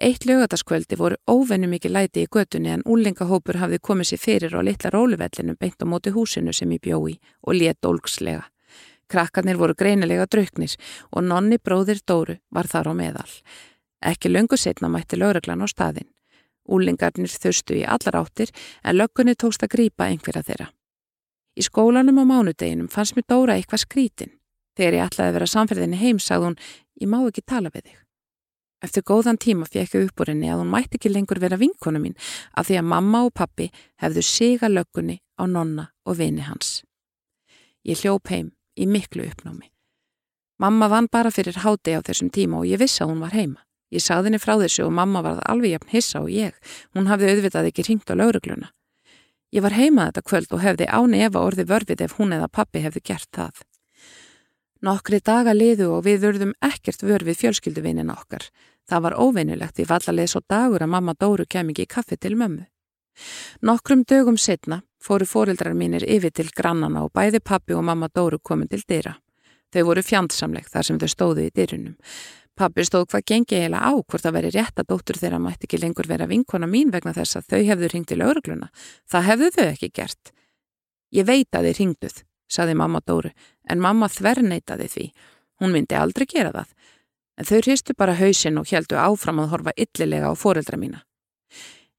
[0.01, 4.63] Eitt lögataskvöldi voru óvennu mikið læti í götunni en úlingahópur hafði komið sér fyrir á
[4.63, 8.45] litla róluvellinu beint á móti húsinu sem ég bjói og let ólgslega.
[9.11, 10.77] Krakkarnir voru greinilega drauknir
[11.11, 13.35] og nonni bróðir Dóru var þar á meðal.
[13.99, 16.07] Ekki löngu setna mætti lögreglan á staðin.
[16.71, 20.71] Úlingarnir þurstu í allar áttir en löggunni tókst að grýpa einhverja þeirra.
[21.59, 24.37] Í skólanum á mánudeginum fannst mér Dóra eitthvað skrítin.
[24.79, 26.61] Þegar ég ætlaði að vera samferðinni heim sagði hún,
[27.03, 28.08] ég má ekki tala við þig.
[28.79, 31.99] Eftir góðan tíma fekk ég upp úr henni að hún mætti ekki lengur vera vinkona
[31.99, 32.15] mín
[32.55, 36.85] af því að mamma og pappi hefðu siga löggunni á nonna og vini hans.
[37.83, 39.73] Ég hljóp heim í miklu uppnámi.
[40.59, 43.61] Mamma vann bara fyrir háti á þessum tíma og ég vissi að hún var heima.
[43.91, 46.55] Ég sagði henni frá þessu og mamma var alveg jafn hissa og ég.
[46.95, 48.71] Hún hafði auðvitað ekki ringt á laurugluna.
[49.55, 52.51] Ég var heima þetta kvöld og hefði áni ef að orði vörfið ef hún eða
[52.53, 53.63] pappi hefði gert það.
[54.85, 58.45] Nokkri daga liðu og við vörðum ekkert vörfið fjölskylduvinnin okkar.
[58.89, 62.37] Það var óveinilegt í vallalið svo dagur að mamma Dóru kem ekki í kaffi til
[62.39, 62.67] mömmu.
[63.67, 68.39] Nokkrum dögum setna fóru fórildrar mínir yfir til grannana og bæði pappi og mamma Dóru
[68.39, 69.17] komin til dyra.
[69.75, 71.97] Þau voru fjandsamleg þar sem þau stóðu í dyrunum.
[72.59, 75.79] Pappi stóð hvað gengi eiginlega á hvort það veri rétt að dóttur þeirra mætti ekki
[75.83, 78.71] lengur vera vinkona mín vegna þess að þau hefðu ringt til auðrugluna.
[79.11, 80.33] Það hefðu þau ekki gert.
[81.15, 82.17] Ég veit að þið ringduð,
[82.49, 83.31] saði mamma Dóru,
[83.69, 85.07] en mamma þverneitaði því.
[85.61, 86.73] Hún myndi aldrei gera það.
[87.39, 91.05] En þau hristu bara hausin og heldu áfram að horfa yllilega á foreldra mína.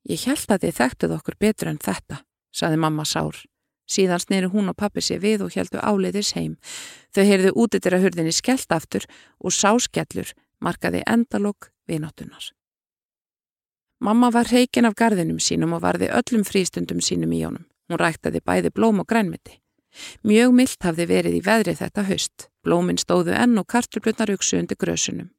[0.10, 3.38] Ég held að þið þekktuð okkur betur en þetta, saði mamma Sár.
[3.90, 6.58] Síðan snýri hún og pappi sér við og heldu áleiðis heim.
[7.16, 9.08] Þau heyrðu útitir að hurðinni skellt aftur
[9.42, 12.52] og sáskellur markaði endalók vináttunar.
[14.00, 17.66] Mamma var reikin af gardinum sínum og varði öllum frístundum sínum í honum.
[17.90, 19.58] Hún ræktaði bæði blóm og grænmiti.
[20.24, 22.50] Mjög myllt hafði verið í veðri þetta haust.
[22.64, 25.30] Blóminn stóðu enn og karturblutnar auksu undir grösunum.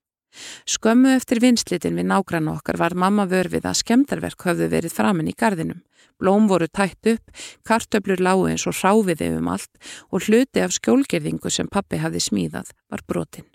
[0.70, 5.34] Skömmu eftir vinslitin við nágrann okkar var mamma vörfið að skemdarverk höfðu verið framinn í
[5.34, 5.80] gardinum.
[6.20, 7.32] Blóm voru tætt upp,
[7.66, 9.70] kartöblur lágu eins og ráfiði um allt
[10.10, 13.48] og hluti af skjólgerðingu sem pappi hafði smíðað var brotinn.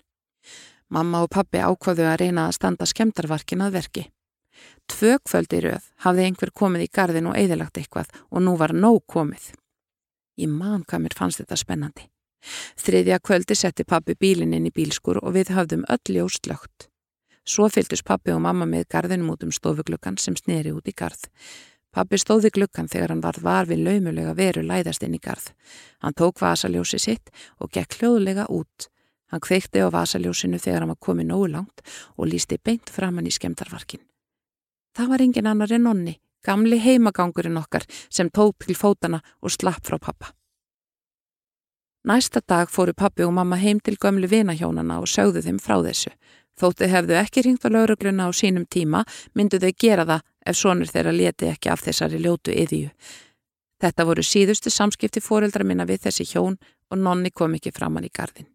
[0.90, 4.04] Mamma og pappi ákvaðu að reyna að standa skemdarvarkin að verki.
[4.90, 9.02] Tvö kvöldi rauð hafði einhver komið í gardin og eðilagt eitthvað og nú var nóg
[9.10, 9.54] komið.
[10.36, 12.08] Í mann hvað mér fannst þetta spennandi.
[12.78, 16.88] Þriðja kvöldi setti pappi bílinn inn í bílskur og við hafðum öll ljóslögt.
[17.46, 21.30] Svo fylgdus pappi og mamma með gardinum út um stofugluggan sem sneri út í gard.
[21.94, 25.54] Pappi stóði gluggan þegar hann varð var við laumulega veru læðast inn í gard.
[26.02, 28.90] Hann tók vasaljósi sitt og gekk hljóðlega út
[29.26, 31.82] Hann kveikti á vasaljósinu þegar hann var komið nógu langt
[32.14, 34.02] og lísti beint framann í skemdarvarkin.
[34.94, 39.86] Það var engin annar en onni, gamli heimagangurinn okkar sem tók til fótana og slapp
[39.86, 40.32] frá pappa.
[42.06, 46.12] Næsta dag fóru pappi og mamma heim til gömlu vinahjónana og sögðu þeim frá þessu.
[46.56, 49.02] Þóttu hefðu ekki ringt á laurugluna á sínum tíma,
[49.34, 52.92] myndu þau gera það ef sonur þeirra leti ekki af þessari ljótu yðju.
[53.82, 56.56] Þetta voru síðustu samskipti fóreldra minna við þessi hjón
[56.90, 58.46] og nonni kom ekki framann í gardin.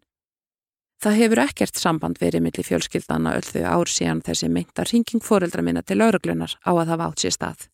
[1.02, 5.62] Það hefur ekkert samband verið millir fjölskyldana öll þau ár síðan þessi meinta ringing fóreldra
[5.62, 7.68] minna til lauruglunar á að hafa átt sér stað.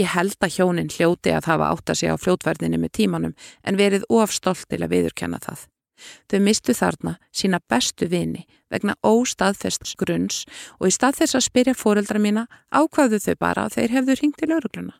[0.00, 3.78] Ég held að hjónin hljóti að hafa átt að sé á fljótverðinni með tímanum en
[3.78, 5.68] verið ofstolt til að viðurkenna það.
[6.28, 10.42] Þau mistu þarna sína bestu vini vegna óstaðfest grunns
[10.80, 14.40] og í stað þess að spyrja fóreldra mína ákvaðu þau bara að þeir hefðu ringt
[14.40, 14.96] til laurugluna.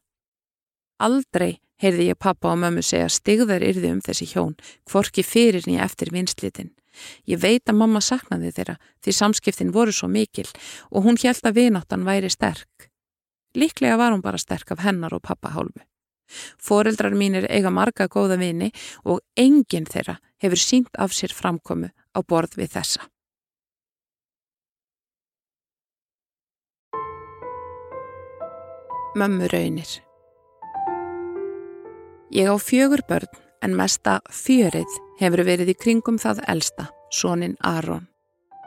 [1.03, 4.55] Aldrei heyrði ég pappa og mömmu segja stigðar yrði um þessi hjón,
[4.87, 6.71] kvorki fyrir nýja eftir vinslitin.
[7.27, 10.47] Ég veit að mamma saknaði þeirra því samskiptin voru svo mikil
[10.95, 12.94] og hún held að vináttan væri sterk.
[13.55, 15.83] Líklega var hún bara sterk af hennar og pappahálfu.
[16.59, 18.71] Fóreldrar mínir eiga marga góða vini
[19.05, 23.05] og enginn þeirra hefur sínt af sér framkomu á borð við þessa.
[29.15, 30.01] Mömmu raunir
[32.35, 33.31] Ég á fjögur börn
[33.63, 34.91] en mesta fjörið
[35.21, 38.09] hefur verið í kringum það elsta, sónin Aron.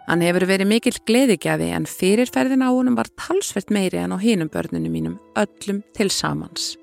[0.08, 4.48] Hann hefur verið mikill gleðigjafi en fyrirferðin á honum var talsvert meiri en á hinum
[4.48, 6.78] börnunum mínum, öllum til samans.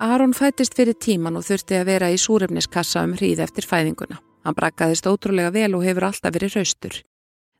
[0.00, 4.22] Aron fættist fyrir tíman og þurfti að vera í súrefniskassa um hríð eftir fæðinguna.
[4.46, 7.00] Hann brakkaðist ótrúlega vel og hefur alltaf verið raustur.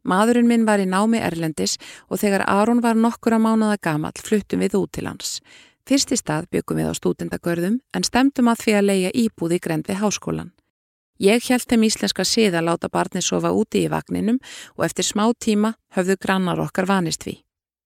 [0.08, 1.76] Maðurinn minn var í námi Erlendis
[2.08, 5.40] og þegar Aron var nokkura mánuða gamal fluttum við út til hans.
[5.84, 9.60] Fyrst í stað byggum við á stúdendagörðum en stemdum að því að leia íbúð í
[9.60, 10.54] grend við háskólan.
[11.18, 14.38] Ég held þeim íslenska sið að láta barni sofa úti í vagninum
[14.76, 17.40] og eftir smá tíma höfðu grannar okkar vanist við.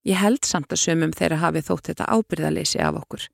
[0.05, 3.29] Ég held samt að sömum þeirra hafi þótt þetta ábyrðaleysi af okkur.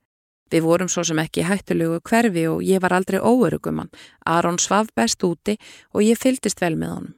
[0.52, 3.90] Við vorum svo sem ekki hættulegu hverfi og ég var aldrei óörugumann.
[4.24, 5.58] Aron svaf best úti
[5.92, 7.14] og ég fyldist vel með honum.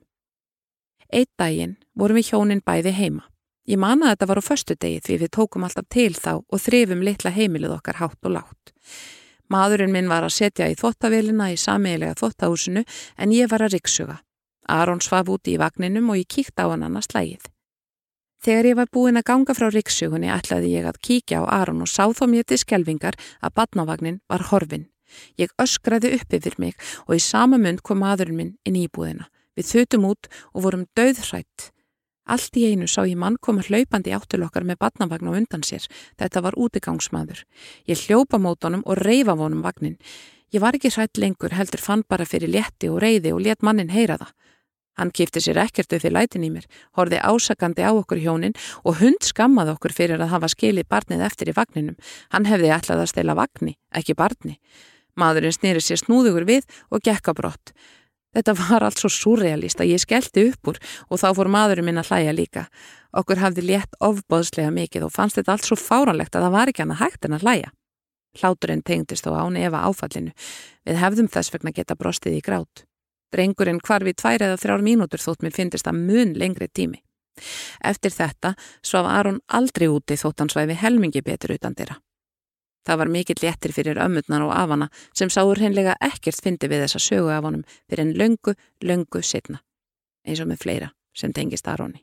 [1.12, 3.26] Eitt daginn vorum við hjónin bæði heima.
[3.68, 6.62] Ég man að þetta var á förstu degi því við tókum alltaf til þá og
[6.64, 8.72] þrifum litla heimilið okkar hátt og látt.
[9.50, 12.84] Maðurinn minn var að setja í þottavelina í samiðilega þottahúsinu
[13.18, 14.20] en ég var að rikksuga.
[14.70, 17.48] Aron svaf úti í vagninum og ég kíkt á hann annars slægið.
[18.40, 21.90] Þegar ég var búin að ganga frá rikksugunni ætlaði ég að kíkja á Aron og
[21.90, 24.86] sá þó mér til skelvingar að badnavagnin var horfin.
[25.36, 29.26] Ég öskraði upp yfir mig og í sama mund kom maðurinn minn inn í búðina.
[29.58, 31.72] Við þutum út og vorum döðhrætt.
[32.30, 35.88] Allt í einu sá ég mann koma hlaupandi áttil okkar með badnavagn á undan sér.
[36.20, 37.42] Þetta var útigangsmaður.
[37.90, 39.98] Ég hljópa mótonum og reyfa vonum vagnin.
[40.54, 43.90] Ég var ekki hrætt lengur, heldur fann bara fyrir létti og reyði og let mannin
[43.90, 44.32] heyra það.
[44.98, 46.66] Hann kýfti sér ekkert í lætin í mér,
[46.98, 51.50] horfi ásakandi á okkur hjónin og hund skammaði okkur fyrir að hafa skilið barnið eftir
[51.50, 51.96] í vagninum.
[52.34, 54.58] Hann hefði ætlað að stela vagni, ekki barni.
[55.16, 57.72] Maðurinn snýri sér snúðugur við og gekk á brott.
[58.36, 61.98] Þetta var allt svo surrealist að ég skellti upp úr og þá fór maðurinn minn
[61.98, 62.64] að hlæja líka.
[63.10, 66.84] Okkur hafði létt ofbóðslega mikið og fannst þetta allt svo fáranlegt að það var ekki
[66.84, 67.72] annað hægt en að hlæja.
[68.38, 70.32] Hláturinn tengdist þó án efa áfallinu.
[70.86, 72.84] Við hefðum þess vegna geta brostið í grát.
[73.34, 77.02] Drengurinn hvarfi tvær eða þrjár mínútur þótt mér finnist að mun lengri tími.
[77.82, 81.98] Eftir þetta svaf Aron aldrei úti þótt hann svæfi helmingi betur utan dyrra.
[82.90, 86.98] Það var mikill léttir fyrir ömmutnar og afana sem sáur hennilega ekkert fyndi við þessa
[87.04, 89.60] sögu af honum fyrir en löngu, löngu setna,
[90.26, 92.00] eins og með fleira sem tengist Aroni.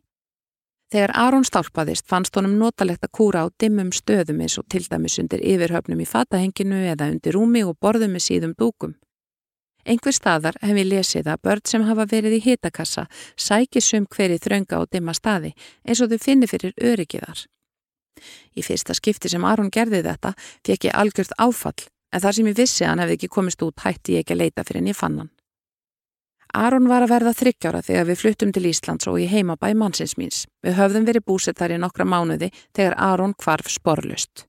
[0.88, 5.19] Þegar Aron stálpaðist fannst honum notalegt að kúra á dimmum stöðum eins og til dæmis
[5.19, 8.95] undir yfirhöfnum í fatahenginu eða undir rúmi og borðum með síðum dúkum.
[9.84, 14.80] Einhver staðar hef ég lesið að börn sem hafa verið í hitakassa sækisum hverið þrönga
[14.80, 15.52] á dimma staði
[15.84, 17.43] eins og þau finni fyrir öryggiðar.
[18.58, 20.34] Í fyrsta skipti sem Aron gerði þetta
[20.65, 23.84] fekk ég algjört áfall en þar sem ég vissi að hann hefði ekki komist út
[23.84, 25.32] hætti ég ekki að leita fyrir en ég fann hann.
[26.58, 30.45] Aron var að verða þryggjára þegar við fluttum til Íslands og í heimabæ mannsins míns.
[30.63, 34.45] Við höfðum verið búsett þar í nokkra mánuði þegar Aron kvarf sporlust.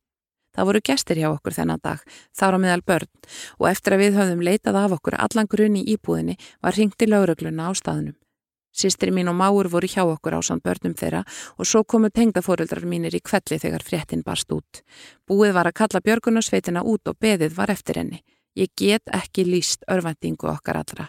[0.55, 2.01] Það voru gestir hjá okkur þennan dag,
[2.35, 3.11] þar á meðal börn
[3.59, 7.69] og eftir að við höfðum leitað af okkur allan grunni íbúðinni var ringt í laurugluna
[7.71, 8.17] á staðnum.
[8.79, 11.25] Sistri mín og máur voru hjá okkur á samt börnum þeirra
[11.59, 14.83] og svo komu tengdafóruldrar mínir í kvelli þegar fréttin barst út.
[15.27, 18.23] Búið var að kalla Björgunarsveitina út og beðið var eftir henni.
[18.55, 21.09] Ég get ekki líst örvendingu okkar allra.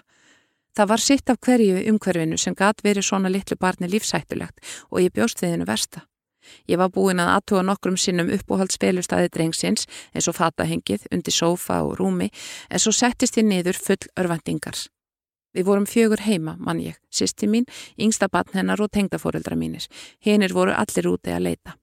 [0.73, 5.13] Það var sitt af hverju umhverfinu sem gat verið svona litlu barni lífsættulegt og ég
[5.13, 6.07] bjóst hennu versta.
[6.65, 11.99] Ég var búin að aðtúa nokkrum sinnum uppóhaldsfélustæði drengsins eins og fatahengið undir sófa og
[11.99, 12.31] rúmi
[12.69, 14.89] en svo settist ég niður full örvendingar.
[15.55, 17.65] Við vorum fjögur heima, mann ég, sýsti mín,
[17.97, 19.87] yngsta batn hennar og tengdafóreldra mínir.
[20.21, 21.75] Hinnir voru allir úti að leita.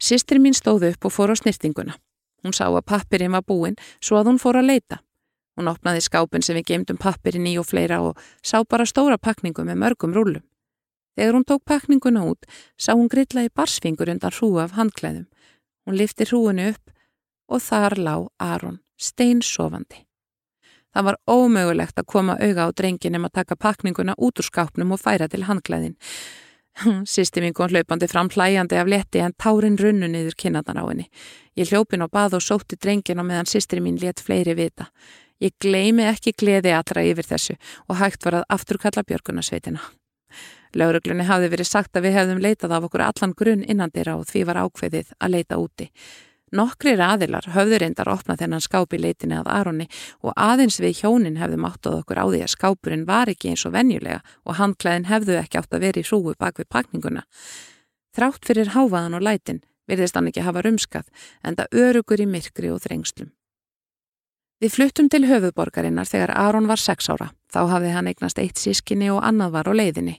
[0.00, 1.96] Sýstri mín stóð upp og fór á snirtinguna.
[2.44, 5.00] Hún sá að pappirinn var búinn svo að hún fór að leita.
[5.56, 9.64] Hún opnaði skápin sem við gemdum pappirinn í og fleira og sá bara stóra pakningu
[9.64, 10.44] með mörgum rúlum.
[11.16, 12.46] Þegar hún tók pakninguna út,
[12.80, 15.26] sá hún grillaði barsfingur undan hrúu af handklæðum.
[15.84, 16.94] Hún lifti hrúinu upp
[17.50, 20.06] og þar lág Aron, steinsofandi.
[20.94, 24.94] Það var ómögulegt að koma auga á drengin um að taka pakninguna út úr skápnum
[24.94, 25.96] og færa til handklæðin.
[27.12, 31.06] Sýsti mín kom hlaupandi fram hlæjandi af letti en tárin runnu niður kynnadan á henni.
[31.58, 34.90] Ég hljópin á bað og sótti drengin og meðan sýstri mín let fleiri vita.
[35.40, 37.56] Ég gleimi ekki gleði allra yfir þessu
[37.88, 39.80] og hægt var að afturkalla björgunarsveitina.
[40.76, 44.44] Lauruglunni hafði verið sagt að við hefðum leitað af okkur allan grunn innandira og því
[44.46, 45.88] var ákveðið að leita úti.
[46.50, 49.86] Nokkrir aðilar höfður reyndar opna þennan skáp í leitinni að Aronni
[50.26, 53.76] og aðeins við hjónin hefðum áttað okkur á því að skápurinn var ekki eins og
[53.76, 57.22] venjulega og handklæðin hefðu ekki átt að vera í hrúu bak við pakninguna.
[58.18, 61.06] Þrátt fyrir háfaðan og lætin virðist hann ekki hafa rumskað
[61.46, 63.30] en það örugur í myrkri og þrengslum.
[64.60, 67.30] Við fluttum til höfuborgarinnar þegar Aron var sex ára.
[67.48, 70.18] Þá hafði hann eignast eitt sískinni og annað var á leiðinni.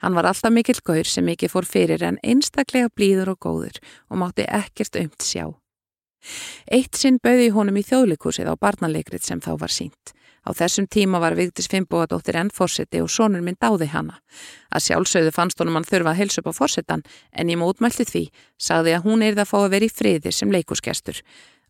[0.00, 4.22] Hann var alltaf mikill gaur sem mikið fór fyrir en einstaklega blíður og góður og
[4.22, 5.50] mátti ekkert umt sjá.
[6.70, 10.14] Eitt sinn bauði honum í þjóðleikusið á barnalegrið sem þá var sínt.
[10.40, 14.16] Á þessum tíma var Vigdis Fimboadóttir enn fórseti og sonur minn dáði hana.
[14.72, 18.24] Að sjálfsögðu fannst honum hann þurfa að helsa upp á fórsetan en í mótmælti því
[18.56, 21.20] sagði að hún erði að fá að vera í friði sem leikusgestur.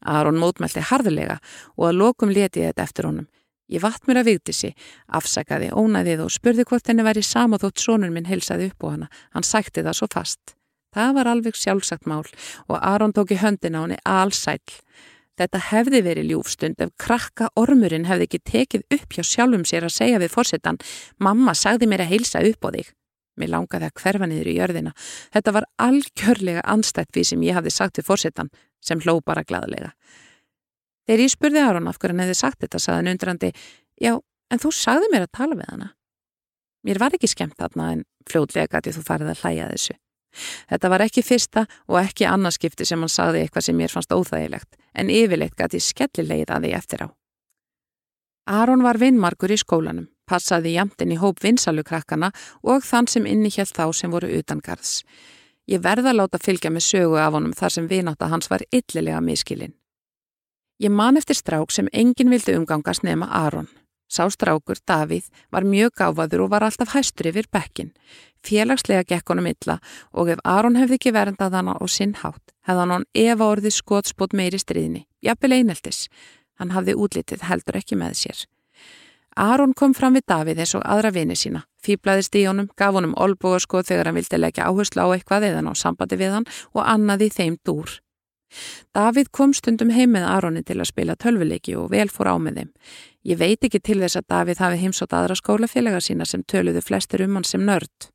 [0.07, 1.41] Aron mótmælti harðulega
[1.77, 3.27] og að lokum leti þetta eftir honum.
[3.71, 4.73] Ég vatt mér að Vigdisi,
[5.07, 9.11] afsakaði ónæðið og spurði hvort henni væri samáþótt sonur minn helsaði upp á hana.
[9.35, 10.57] Hann sætti það svo fast.
[10.95, 12.25] Það var alveg sjálfsagt mál
[12.67, 14.59] og Aron tók í höndin á henni allsæl.
[15.41, 19.95] Þetta hefði verið ljúfstund ef krakka ormurinn hefði ekki tekið upp hjá sjálfum sér að
[19.95, 20.81] segja við fórsetan
[21.23, 22.91] Mamma sagði mér að heilsa upp á þig.
[23.41, 24.93] Mér langaði að hverfa niður í jörðina.
[25.33, 28.51] Þetta var algjörlega anstætt við sem ég hafði sagt við fórsetan
[28.85, 29.95] sem hló bara gladlega.
[31.09, 33.53] Þegar ég spurði Aron af hverjan hefði sagt þetta sagði hann undrandi
[34.01, 34.13] Já,
[34.51, 35.91] en þú sagði mér að tala við hana.
[36.85, 39.97] Mér var ekki skemmt þarna en fljóðlega gæti þú farið að hlæja þessu.
[40.71, 44.77] Þetta var ekki fyrsta og ekki annarskipti sem hann sagði eitthvað sem mér fannst óþægilegt,
[44.95, 47.09] en yfirleitt gæti skellilegið að því eftir á.
[48.51, 52.31] Aron var vinnmarkur í skólanum, passaði jamtinn í hóp vinsalukrakkana
[52.63, 55.03] og þann sem inni hjælt þá sem voru utangarðs.
[55.71, 59.77] Ég verða láta fylgja með sögu af honum þar sem vináta hans var yllilega miskilinn.
[60.81, 63.69] Ég man eftir strák sem enginn vildi umgangast nema Aron.
[64.11, 67.93] Sástrákur, Davíð, var mjög gáfaður og var alltaf hæstur yfir bekkin.
[68.43, 69.79] Félagslega gekk honum illa
[70.11, 74.35] og ef Aron hefði ekki verndað hana á sinn hátt, hefði hann efa orðið skotspót
[74.35, 76.09] meiri stríðni, jafnvel eineltis.
[76.59, 78.43] Hann hafði útlitið heldur ekki með sér.
[79.37, 83.15] Aron kom fram við Davíð eins og aðra vini sína, fýblaðist í honum, gaf honum
[83.15, 87.31] olbúaskoð þegar hann vildi leggja áherslu á eitthvað eða ná sambandi við hann og annaði
[87.37, 88.01] þeim dúr.
[88.97, 92.63] Davíð kom stundum heim með Aroni til að spila tölvuleiki og vel fór á með
[92.63, 92.71] þeim.
[93.31, 97.27] Ég veit ekki til þess að Davíð hafi heimsótt aðra skólafélaga sína sem töluðu flestir
[97.27, 98.11] um hann sem nörd.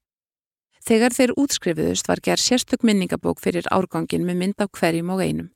[0.86, 5.48] Þegar þeir útskrifiðust var gerð sérstök minningabók fyrir árgangin með mynd af hverjum og einum.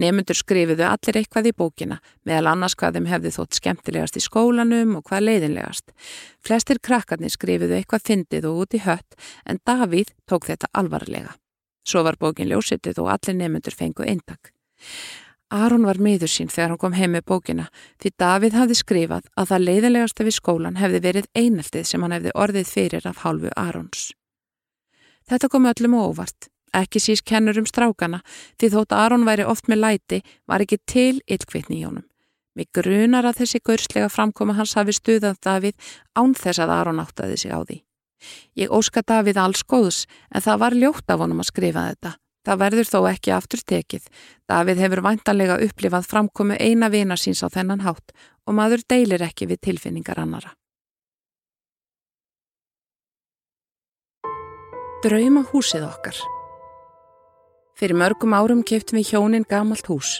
[0.00, 4.94] Nefnundur skrifiðu allir eitthvað í bókina, meðal annars hvað þeim hefði þótt skemmtilegast í skólanum
[4.96, 5.92] og hvað leiðinlegast.
[6.40, 11.36] Flestir krakkarnir skrifiðu eitthvað fyndið og út í hött en Davíð tók þetta alvarlega.
[11.88, 14.52] Svo var bókin ljósitið og allir nefnundur fengu eintak.
[15.48, 17.70] Aron var miður sín þegar hann kom heim með bókina
[18.02, 22.34] því Davíð hafði skrifað að það leiðilegasta við skólan hefði verið eineltið sem hann hefði
[22.44, 24.10] orðið fyrir af hálfu Arons.
[25.28, 28.20] Þetta kom öllum óvart, ekki síst kennur um strákana
[28.60, 32.04] því þótt Aron væri oft með læti var ekki til yllkvitni í honum.
[32.52, 37.40] Mig grunar að þessi gaurslega framkoma hans hafi stuðað Davíð án þess að Aron áttaði
[37.40, 37.87] sig á því.
[38.58, 42.60] Ég óska Davíð alls góðs en það var ljótt af honum að skrifa þetta Það
[42.62, 44.04] verður þó ekki aftur tekið.
[44.48, 48.14] Davíð hefur vantanlega upplifað framkomu eina vina síns á þennan hátt
[48.48, 50.54] og maður deilir ekki við tilfinningar annara.
[55.04, 56.16] Drauma húsið okkar
[57.78, 60.16] Fyrir mörgum árum keftum við hjónin gamalt hús.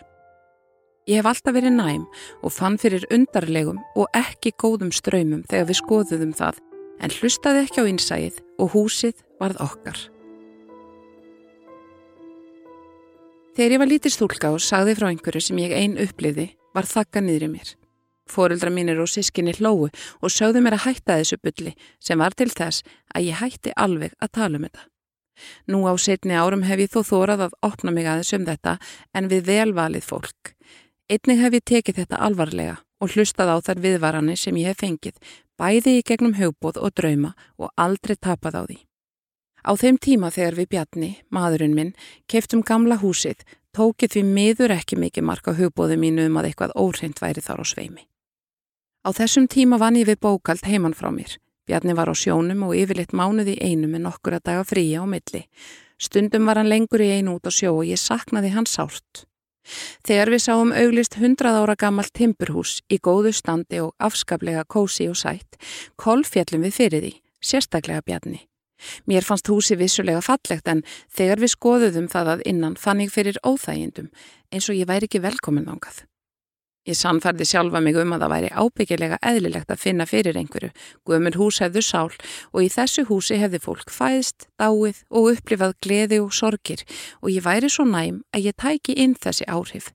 [1.09, 2.05] Ég hef alltaf verið næm
[2.45, 6.61] og fann fyrir undarlegum og ekki góðum ströymum þegar við skoðuðum það
[7.01, 9.99] en hlustaði ekki á einsæið og húsið varð okkar.
[13.59, 17.23] Þegar ég var lítið stúlka og sagði frá einhverju sem ég einn uppliði var þakka
[17.25, 17.73] niður í mér.
[18.29, 22.51] Fóruldra mínir og sískinni hlóu og sögðu mér að hætta þessu bylli sem var til
[22.53, 22.85] þess
[23.17, 24.85] að ég hætti alveg að tala um þetta.
[25.71, 28.77] Nú á setni árum hef ég þó þórað að opna mig aðeins um þetta
[29.15, 30.55] en við velvalið fólk.
[31.09, 35.19] Einnig hef ég tekið þetta alvarlega og hlustað á þar viðvarani sem ég hef fengið,
[35.59, 38.79] bæði í gegnum hugbóð og drauma og aldrei tapað á því.
[39.69, 41.95] Á þeim tíma þegar við Bjarni, maðurinn minn,
[42.31, 43.43] keftum gamla húsið,
[43.75, 47.65] tókið við miður ekki mikið marka hugbóðu mínu um að eitthvað óhreint væri þar á
[47.67, 48.07] sveimi.
[49.05, 51.37] Á þessum tíma vann ég við bókald heimann frá mér.
[51.69, 55.43] Bjarni var á sjónum og yfirleitt mánuði einu með nokkur að daga fríja á milli.
[56.01, 59.27] Stundum var hann lengur í einu út á sjó og ég saknaði hann sárt.
[60.07, 65.19] Þegar við sáum auglist hundrað ára gammalt timpurhús í góðu standi og afskaplega kósi og
[65.21, 65.59] sætt,
[65.97, 68.45] kolfjallum við fyrir því, sérstaklega Bjarni.
[69.11, 73.41] Mér fannst húsi vissulega fallegt en þegar við skoðuðum það að innan fann ég fyrir
[73.43, 74.13] óþægindum
[74.53, 76.05] eins og ég væri ekki velkomin ángað.
[76.89, 80.71] Ég sannfærði sjálfa mig um að það væri ábyggilega eðlilegt að finna fyrir einhverju.
[81.05, 82.15] Guðmur hús hefðu sál
[82.55, 86.87] og í þessu húsi hefði fólk fæðst, dáið og upplifað gleði og sorgir
[87.21, 89.91] og ég væri svo næm að ég tæki inn þessi áhrif.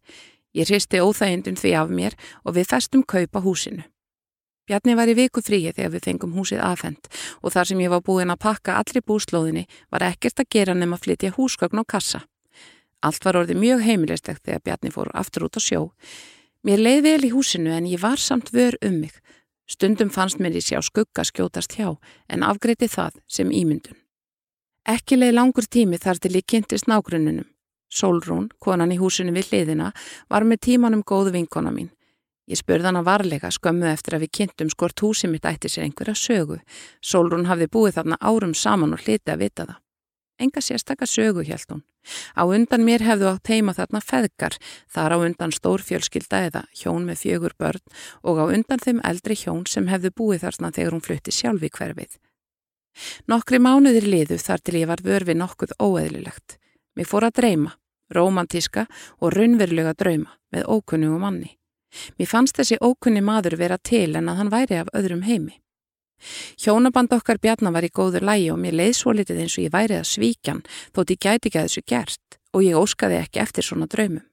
[0.53, 3.87] Ég hristi óþægindum því af mér og við festum kaupa húsinu.
[4.69, 7.09] Bjarni var í viku fríi þegar við fengum húsið afhend
[7.41, 10.93] og þar sem ég var búin að pakka allri búslóðinni var ekkert að gera nefn
[10.93, 12.21] að flytja húsgögn og kassa.
[13.03, 15.81] Allt var orðið mjög heimilistegt þegar Bjarni fór aftur út á sjó.
[16.63, 19.17] Mér leið vel í húsinu en ég var samt vör um mig.
[19.67, 21.89] Stundum fannst mér í sjá skugga skjótast hjá
[22.31, 23.97] en afgreiti það sem ímyndun.
[24.87, 27.49] Ekki leið langur tími þar til ég kynntist nágrunninum.
[27.91, 29.91] Solrún, konan í húsinu við hliðina,
[30.31, 31.91] var með tímanum góðu vinkona mín.
[32.47, 36.15] Ég spurði hana varlega skömmu eftir að við kynntum skort húsi mitt ætti sér einhverja
[36.15, 36.61] sögu.
[37.03, 39.82] Solrún hafði búið þarna árum saman og hliti að vita það.
[40.41, 41.83] Enga sérstakka sögu, held hún.
[42.35, 44.57] Á undan mér hefðu átt heima þarna feðgar,
[44.89, 47.83] þar á undan stórfjölskylda eða hjón með fjögur börn
[48.23, 51.71] og á undan þeim eldri hjón sem hefðu búið þarna þegar hún flutti sjálf í
[51.71, 52.17] hverfið.
[53.29, 56.57] Nokkri mánuðir liðu þar til ég var vörfi nokkuð óeðlilegt.
[56.97, 57.73] Mér fór að dreyma,
[58.13, 58.85] romantíska
[59.21, 61.55] og raunverulega drauma með ókunnu og manni.
[62.17, 65.62] Mér fannst þessi ókunni maður vera til en að hann væri af öðrum heimi.
[66.59, 69.73] Hjónaband okkar bjarnar var í góður lægi og mér leið svo litið eins og ég
[69.73, 70.61] væri að svíkjan
[70.95, 74.23] þótt ég gæti ekki að þessu gert og ég óskaði ekki eftir svona draumum.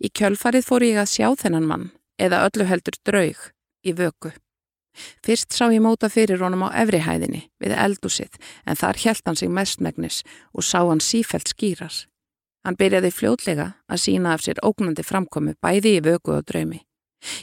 [0.00, 1.90] Í kjölfarið fór ég að sjá þennan mann
[2.20, 3.50] eða öllu heldur draug
[3.84, 4.32] í vöku.
[5.24, 9.50] Fyrst sá ég móta fyrir honum á efrihæðinni við eldúsið en þar hjælt hann sig
[9.50, 10.22] mestmægnis
[10.52, 11.94] og sá hann sífælt skýrar.
[12.64, 16.82] Hann byrjaði fljótlega að sína af sér ógnandi framkomi bæði í vöku og draumi.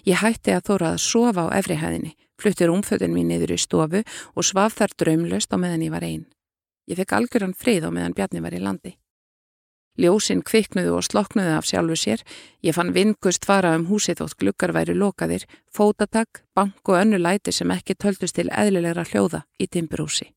[0.06, 4.46] Ég hætti að þóra að sofa á efrihæðinni, fluttir umföðin mín niður í stofu og
[4.46, 6.26] svaf þar draumlöst á meðan ég var einn.
[6.88, 8.94] Ég fekk algjöran frið á meðan Bjarni var í landi.
[9.98, 12.22] Ljósinn kviknuðu og sloknuðu af sjálfu sér,
[12.62, 17.52] ég fann vingust fara um húsið þótt glukkar væri lokaðir, fótatak, bank og önnu læti
[17.52, 20.30] sem ekki töldust til eðlilegra hljóða í timburhúsi.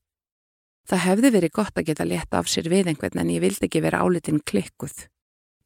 [0.89, 3.85] Það hefði verið gott að geta leta af sér við einhvern en ég vildi ekki
[3.85, 5.05] vera álitinn klikkuð.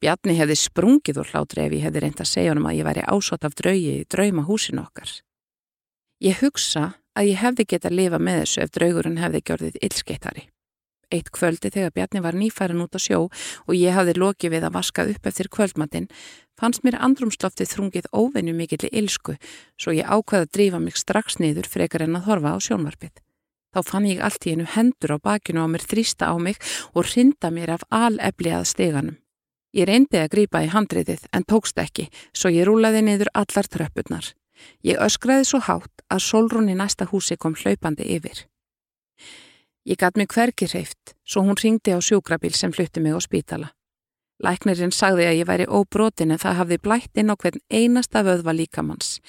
[0.03, 3.07] Bjarni hefði sprungið úr hlátri ef ég hefði reynd að segja honum að ég væri
[3.07, 5.09] ásótt af draugi í drauma húsin okkar.
[6.23, 10.43] Ég hugsa að ég hefði geta að lifa með þessu ef draugurinn hefði gjörðið illskeittari.
[11.11, 14.75] Eitt kvöldi þegar Bjarni var nýfærin út á sjó og ég hafði lokið við að
[14.77, 16.07] vaska upp eftir kvöldmatinn,
[16.55, 19.35] fannst mér andrumsloftið þrungið óvenju mikilli ilsku
[19.75, 23.19] svo ég ákvaði að drífa mig strax niður frekar en að horfa á sjónvarpið.
[23.75, 26.57] Þá fann ég allt í einu hendur á bakinu á mér þrýsta á mig
[26.95, 29.19] og rinda mér af alefli að steganum.
[29.75, 34.31] Ég reyndi að grýpa í handriðið en tókst ekki, svo ég rúlaði niður allar tröppurnar.
[34.87, 38.45] Ég öskraði svo hátt að sólrún í næsta húsi kom hlaupandi yfir.
[39.85, 43.69] Ég gatt mig hverki hreift, svo hún ringdi á sjúkrabíl sem flutti mig á spítala.
[44.43, 48.55] Læknirinn sagði að ég væri óbrotin en það hafði blætt inn á hvern einasta vöðva
[48.57, 49.19] líkamanns.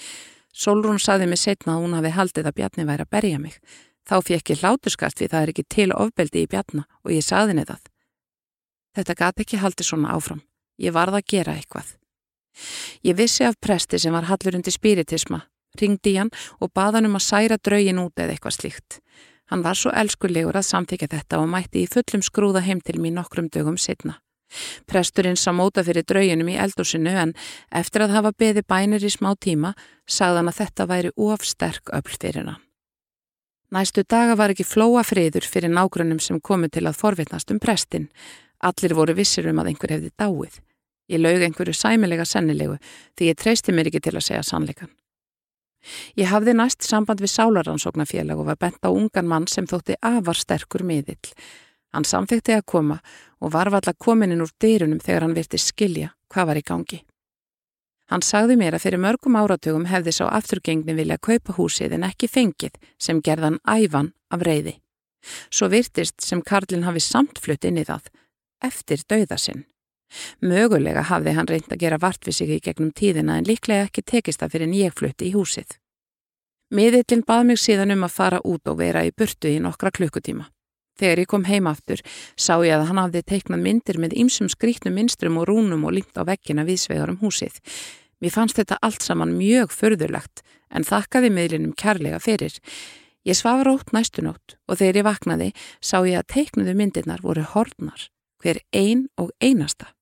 [0.57, 3.61] Solrún sagði mig setna að hún hafi haldið að Bjarni væri að berja mig.
[4.09, 7.53] Þá fekk ég hláturskart við það er ekki til ofbeldi í Bjarna og ég sagði
[7.53, 7.85] henni það.
[8.97, 10.43] Þetta gati ekki haldið svona áfram.
[10.81, 11.93] Ég varð að gera eitthvað.
[13.05, 15.43] Ég vissi af presti sem var hallur undir spiritisma,
[15.81, 19.01] ringdi hann og baðan um að særa draugin út eða eitthvað slíkt.
[19.51, 23.15] Hann var svo elskulegur að samþykja þetta og mætti í fullum skrúða heim til mér
[23.21, 24.19] nokkrum dögum setna.
[24.87, 27.35] Presturinn sá móta fyrir drauginum í eldúsinu en
[27.81, 29.75] eftir að hafa beði bænir í smá tíma
[30.07, 32.63] sagðan að þetta væri ofsterk öll fyrir hann.
[33.75, 38.07] Næstu daga var ekki flóa friður fyrir nágrunum sem komu til að forvitnast um prestin.
[38.63, 40.61] Allir voru vissir um að einhver hefði dáið.
[41.11, 42.79] Ég laug einhverju sæmilega sennilegu
[43.19, 44.91] því ég treysti mér ekki til að segja sannleikan.
[46.19, 50.39] Ég hafði næst samband við sálaransóknarfélag og var bent á ungan mann sem þótti afar
[50.39, 51.35] sterkur miðill.
[51.95, 53.01] Hann samþykti að koma
[53.41, 56.99] og var valla komininn úr dyrunum þegar hann virti skilja hvað var í gangi.
[58.11, 62.29] Hann sagði mér að fyrir mörgum áratugum hefði sá afturgengni vilja kaupa húsið en ekki
[62.31, 64.77] fengið sem gerðan ævan af reyði.
[65.51, 68.07] Svo virtist sem Karlinn hafi samtflutt inn í það,
[68.63, 69.65] eftir dauða sinn.
[70.41, 74.05] Mögulega hafði hann reynd að gera vart við sig í gegnum tíðina en líklega ekki
[74.07, 75.79] tekist það fyrir nýjegflutti í húsið.
[76.75, 80.49] Miðillin bað mig síðan um að fara út og vera í burtu í nokkra klukkutíma.
[80.97, 82.01] Þegar ég kom heim aftur
[82.35, 86.17] sá ég að hann hafði teiknað myndir með ýmsum skrítnum minstrum og rúnum og límt
[86.17, 87.61] á vekkina viðsvegar um húsið.
[88.21, 90.41] Mér fannst þetta allt saman mjög förðurlegt
[90.73, 92.57] en þakkaði miðlinum kærlega fyrir.
[93.29, 95.51] Ég svafa rótt næstunótt og þegar ég vaknaði
[95.85, 98.09] sá ég að teiknuðu myndirnar voru hornar,
[98.41, 99.93] hver ein og einasta.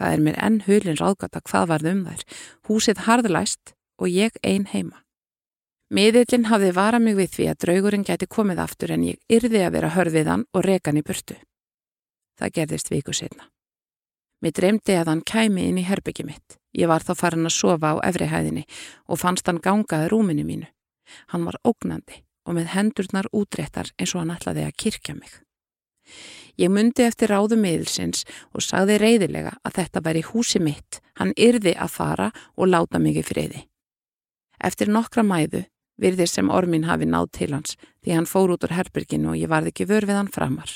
[0.00, 2.22] Það er mér enn hulin ráðgata hvað varð um þær.
[2.70, 5.02] Húsið harðlæst og ég ein heima.
[5.92, 9.74] Miðillin hafði varað mig við því að draugurinn gæti komið aftur en ég yrði að
[9.76, 11.36] vera hörfiðan og rekan í burtu.
[12.40, 13.50] Það gerðist viku setna.
[14.40, 16.56] Mér dreymdi að hann kæmi inn í herbyggi mitt.
[16.72, 18.64] Ég var þá farin að sofa á efrihæðinni
[19.10, 20.70] og fannst hann gangaði rúminu mínu.
[21.34, 25.34] Hann var ógnandi og með hendurnar útréttar eins og hann ætlaði að kirkja mig.
[26.60, 31.72] Ég myndi eftir ráðu miðilsins og sagði reyðilega að þetta væri húsi mitt, hann yrði
[31.72, 33.64] að fara og láta í friði.
[34.60, 35.64] Eftir nokkra mæðu
[36.00, 39.48] virðir sem ormin hafi náð til hans því hann fór út úr herbyrginu og ég
[39.48, 40.70] varði ekki vör við hann framar.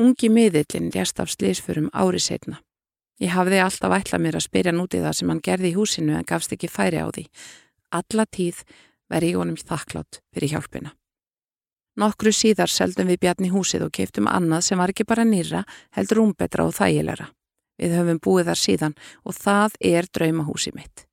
[0.00, 2.62] Ungi miðillin rjast af slísfurum ári setna.
[3.20, 6.24] Ég hafði alltaf ætlað mér að spyrja nútið það sem hann gerði í húsinu en
[6.24, 7.26] gafst ekki færi á því.
[7.92, 8.64] Alla tíð
[9.12, 10.94] veri ég honum þakklátt fyrir hjálpina.
[11.98, 15.64] Nokkru síðar seldum við bjarni húsið og keiptum annað sem var ekki bara nýra,
[15.96, 17.30] heldur umbetra og þægilegra.
[17.80, 21.06] Við höfum búið þar síðan og það er draumahúsið mitt.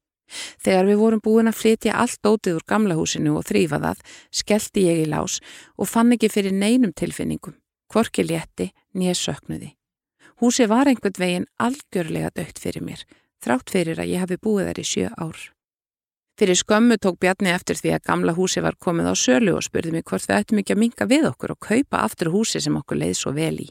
[0.59, 4.85] Þegar við vorum búin að flytja allt ótið úr gamla húsinu og þrýfa það, skellti
[4.89, 5.39] ég í lás
[5.77, 7.55] og fann ekki fyrir neinum tilfinningum,
[7.87, 9.73] kvorki létti, nýja söknuði.
[10.43, 13.05] Húsið var einhvern veginn algjörlega dögt fyrir mér,
[13.41, 15.39] þrátt fyrir að ég hafi búið þar í sjö ár.
[16.37, 19.95] Fyrir skömmu tók Bjarni eftir því að gamla húsi var komið á sölu og spurði
[19.95, 22.99] mig hvort við ættum ekki að minga við okkur og kaupa aftur húsi sem okkur
[23.01, 23.67] leið svo vel í.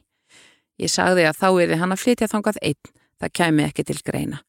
[0.83, 2.91] Ég sagði að þá er þið hann að flytja þangað einn,
[3.23, 4.41] það kæmi ekki til greina.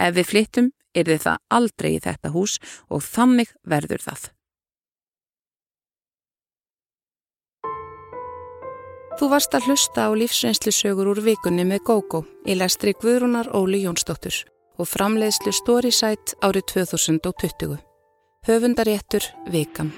[0.00, 2.54] Ef við flyttum er þið það aldrei í þetta hús
[2.88, 4.22] og þannig verður það.
[9.20, 14.40] Þú varst að hlusta á lífsreynslusögur úr vikunni með GóGó í lestri Guðrúnar Óli Jónsdóttur
[14.80, 17.76] og framleiðslu Storysight árið 2020.
[18.48, 19.92] Höfundaréttur Vikam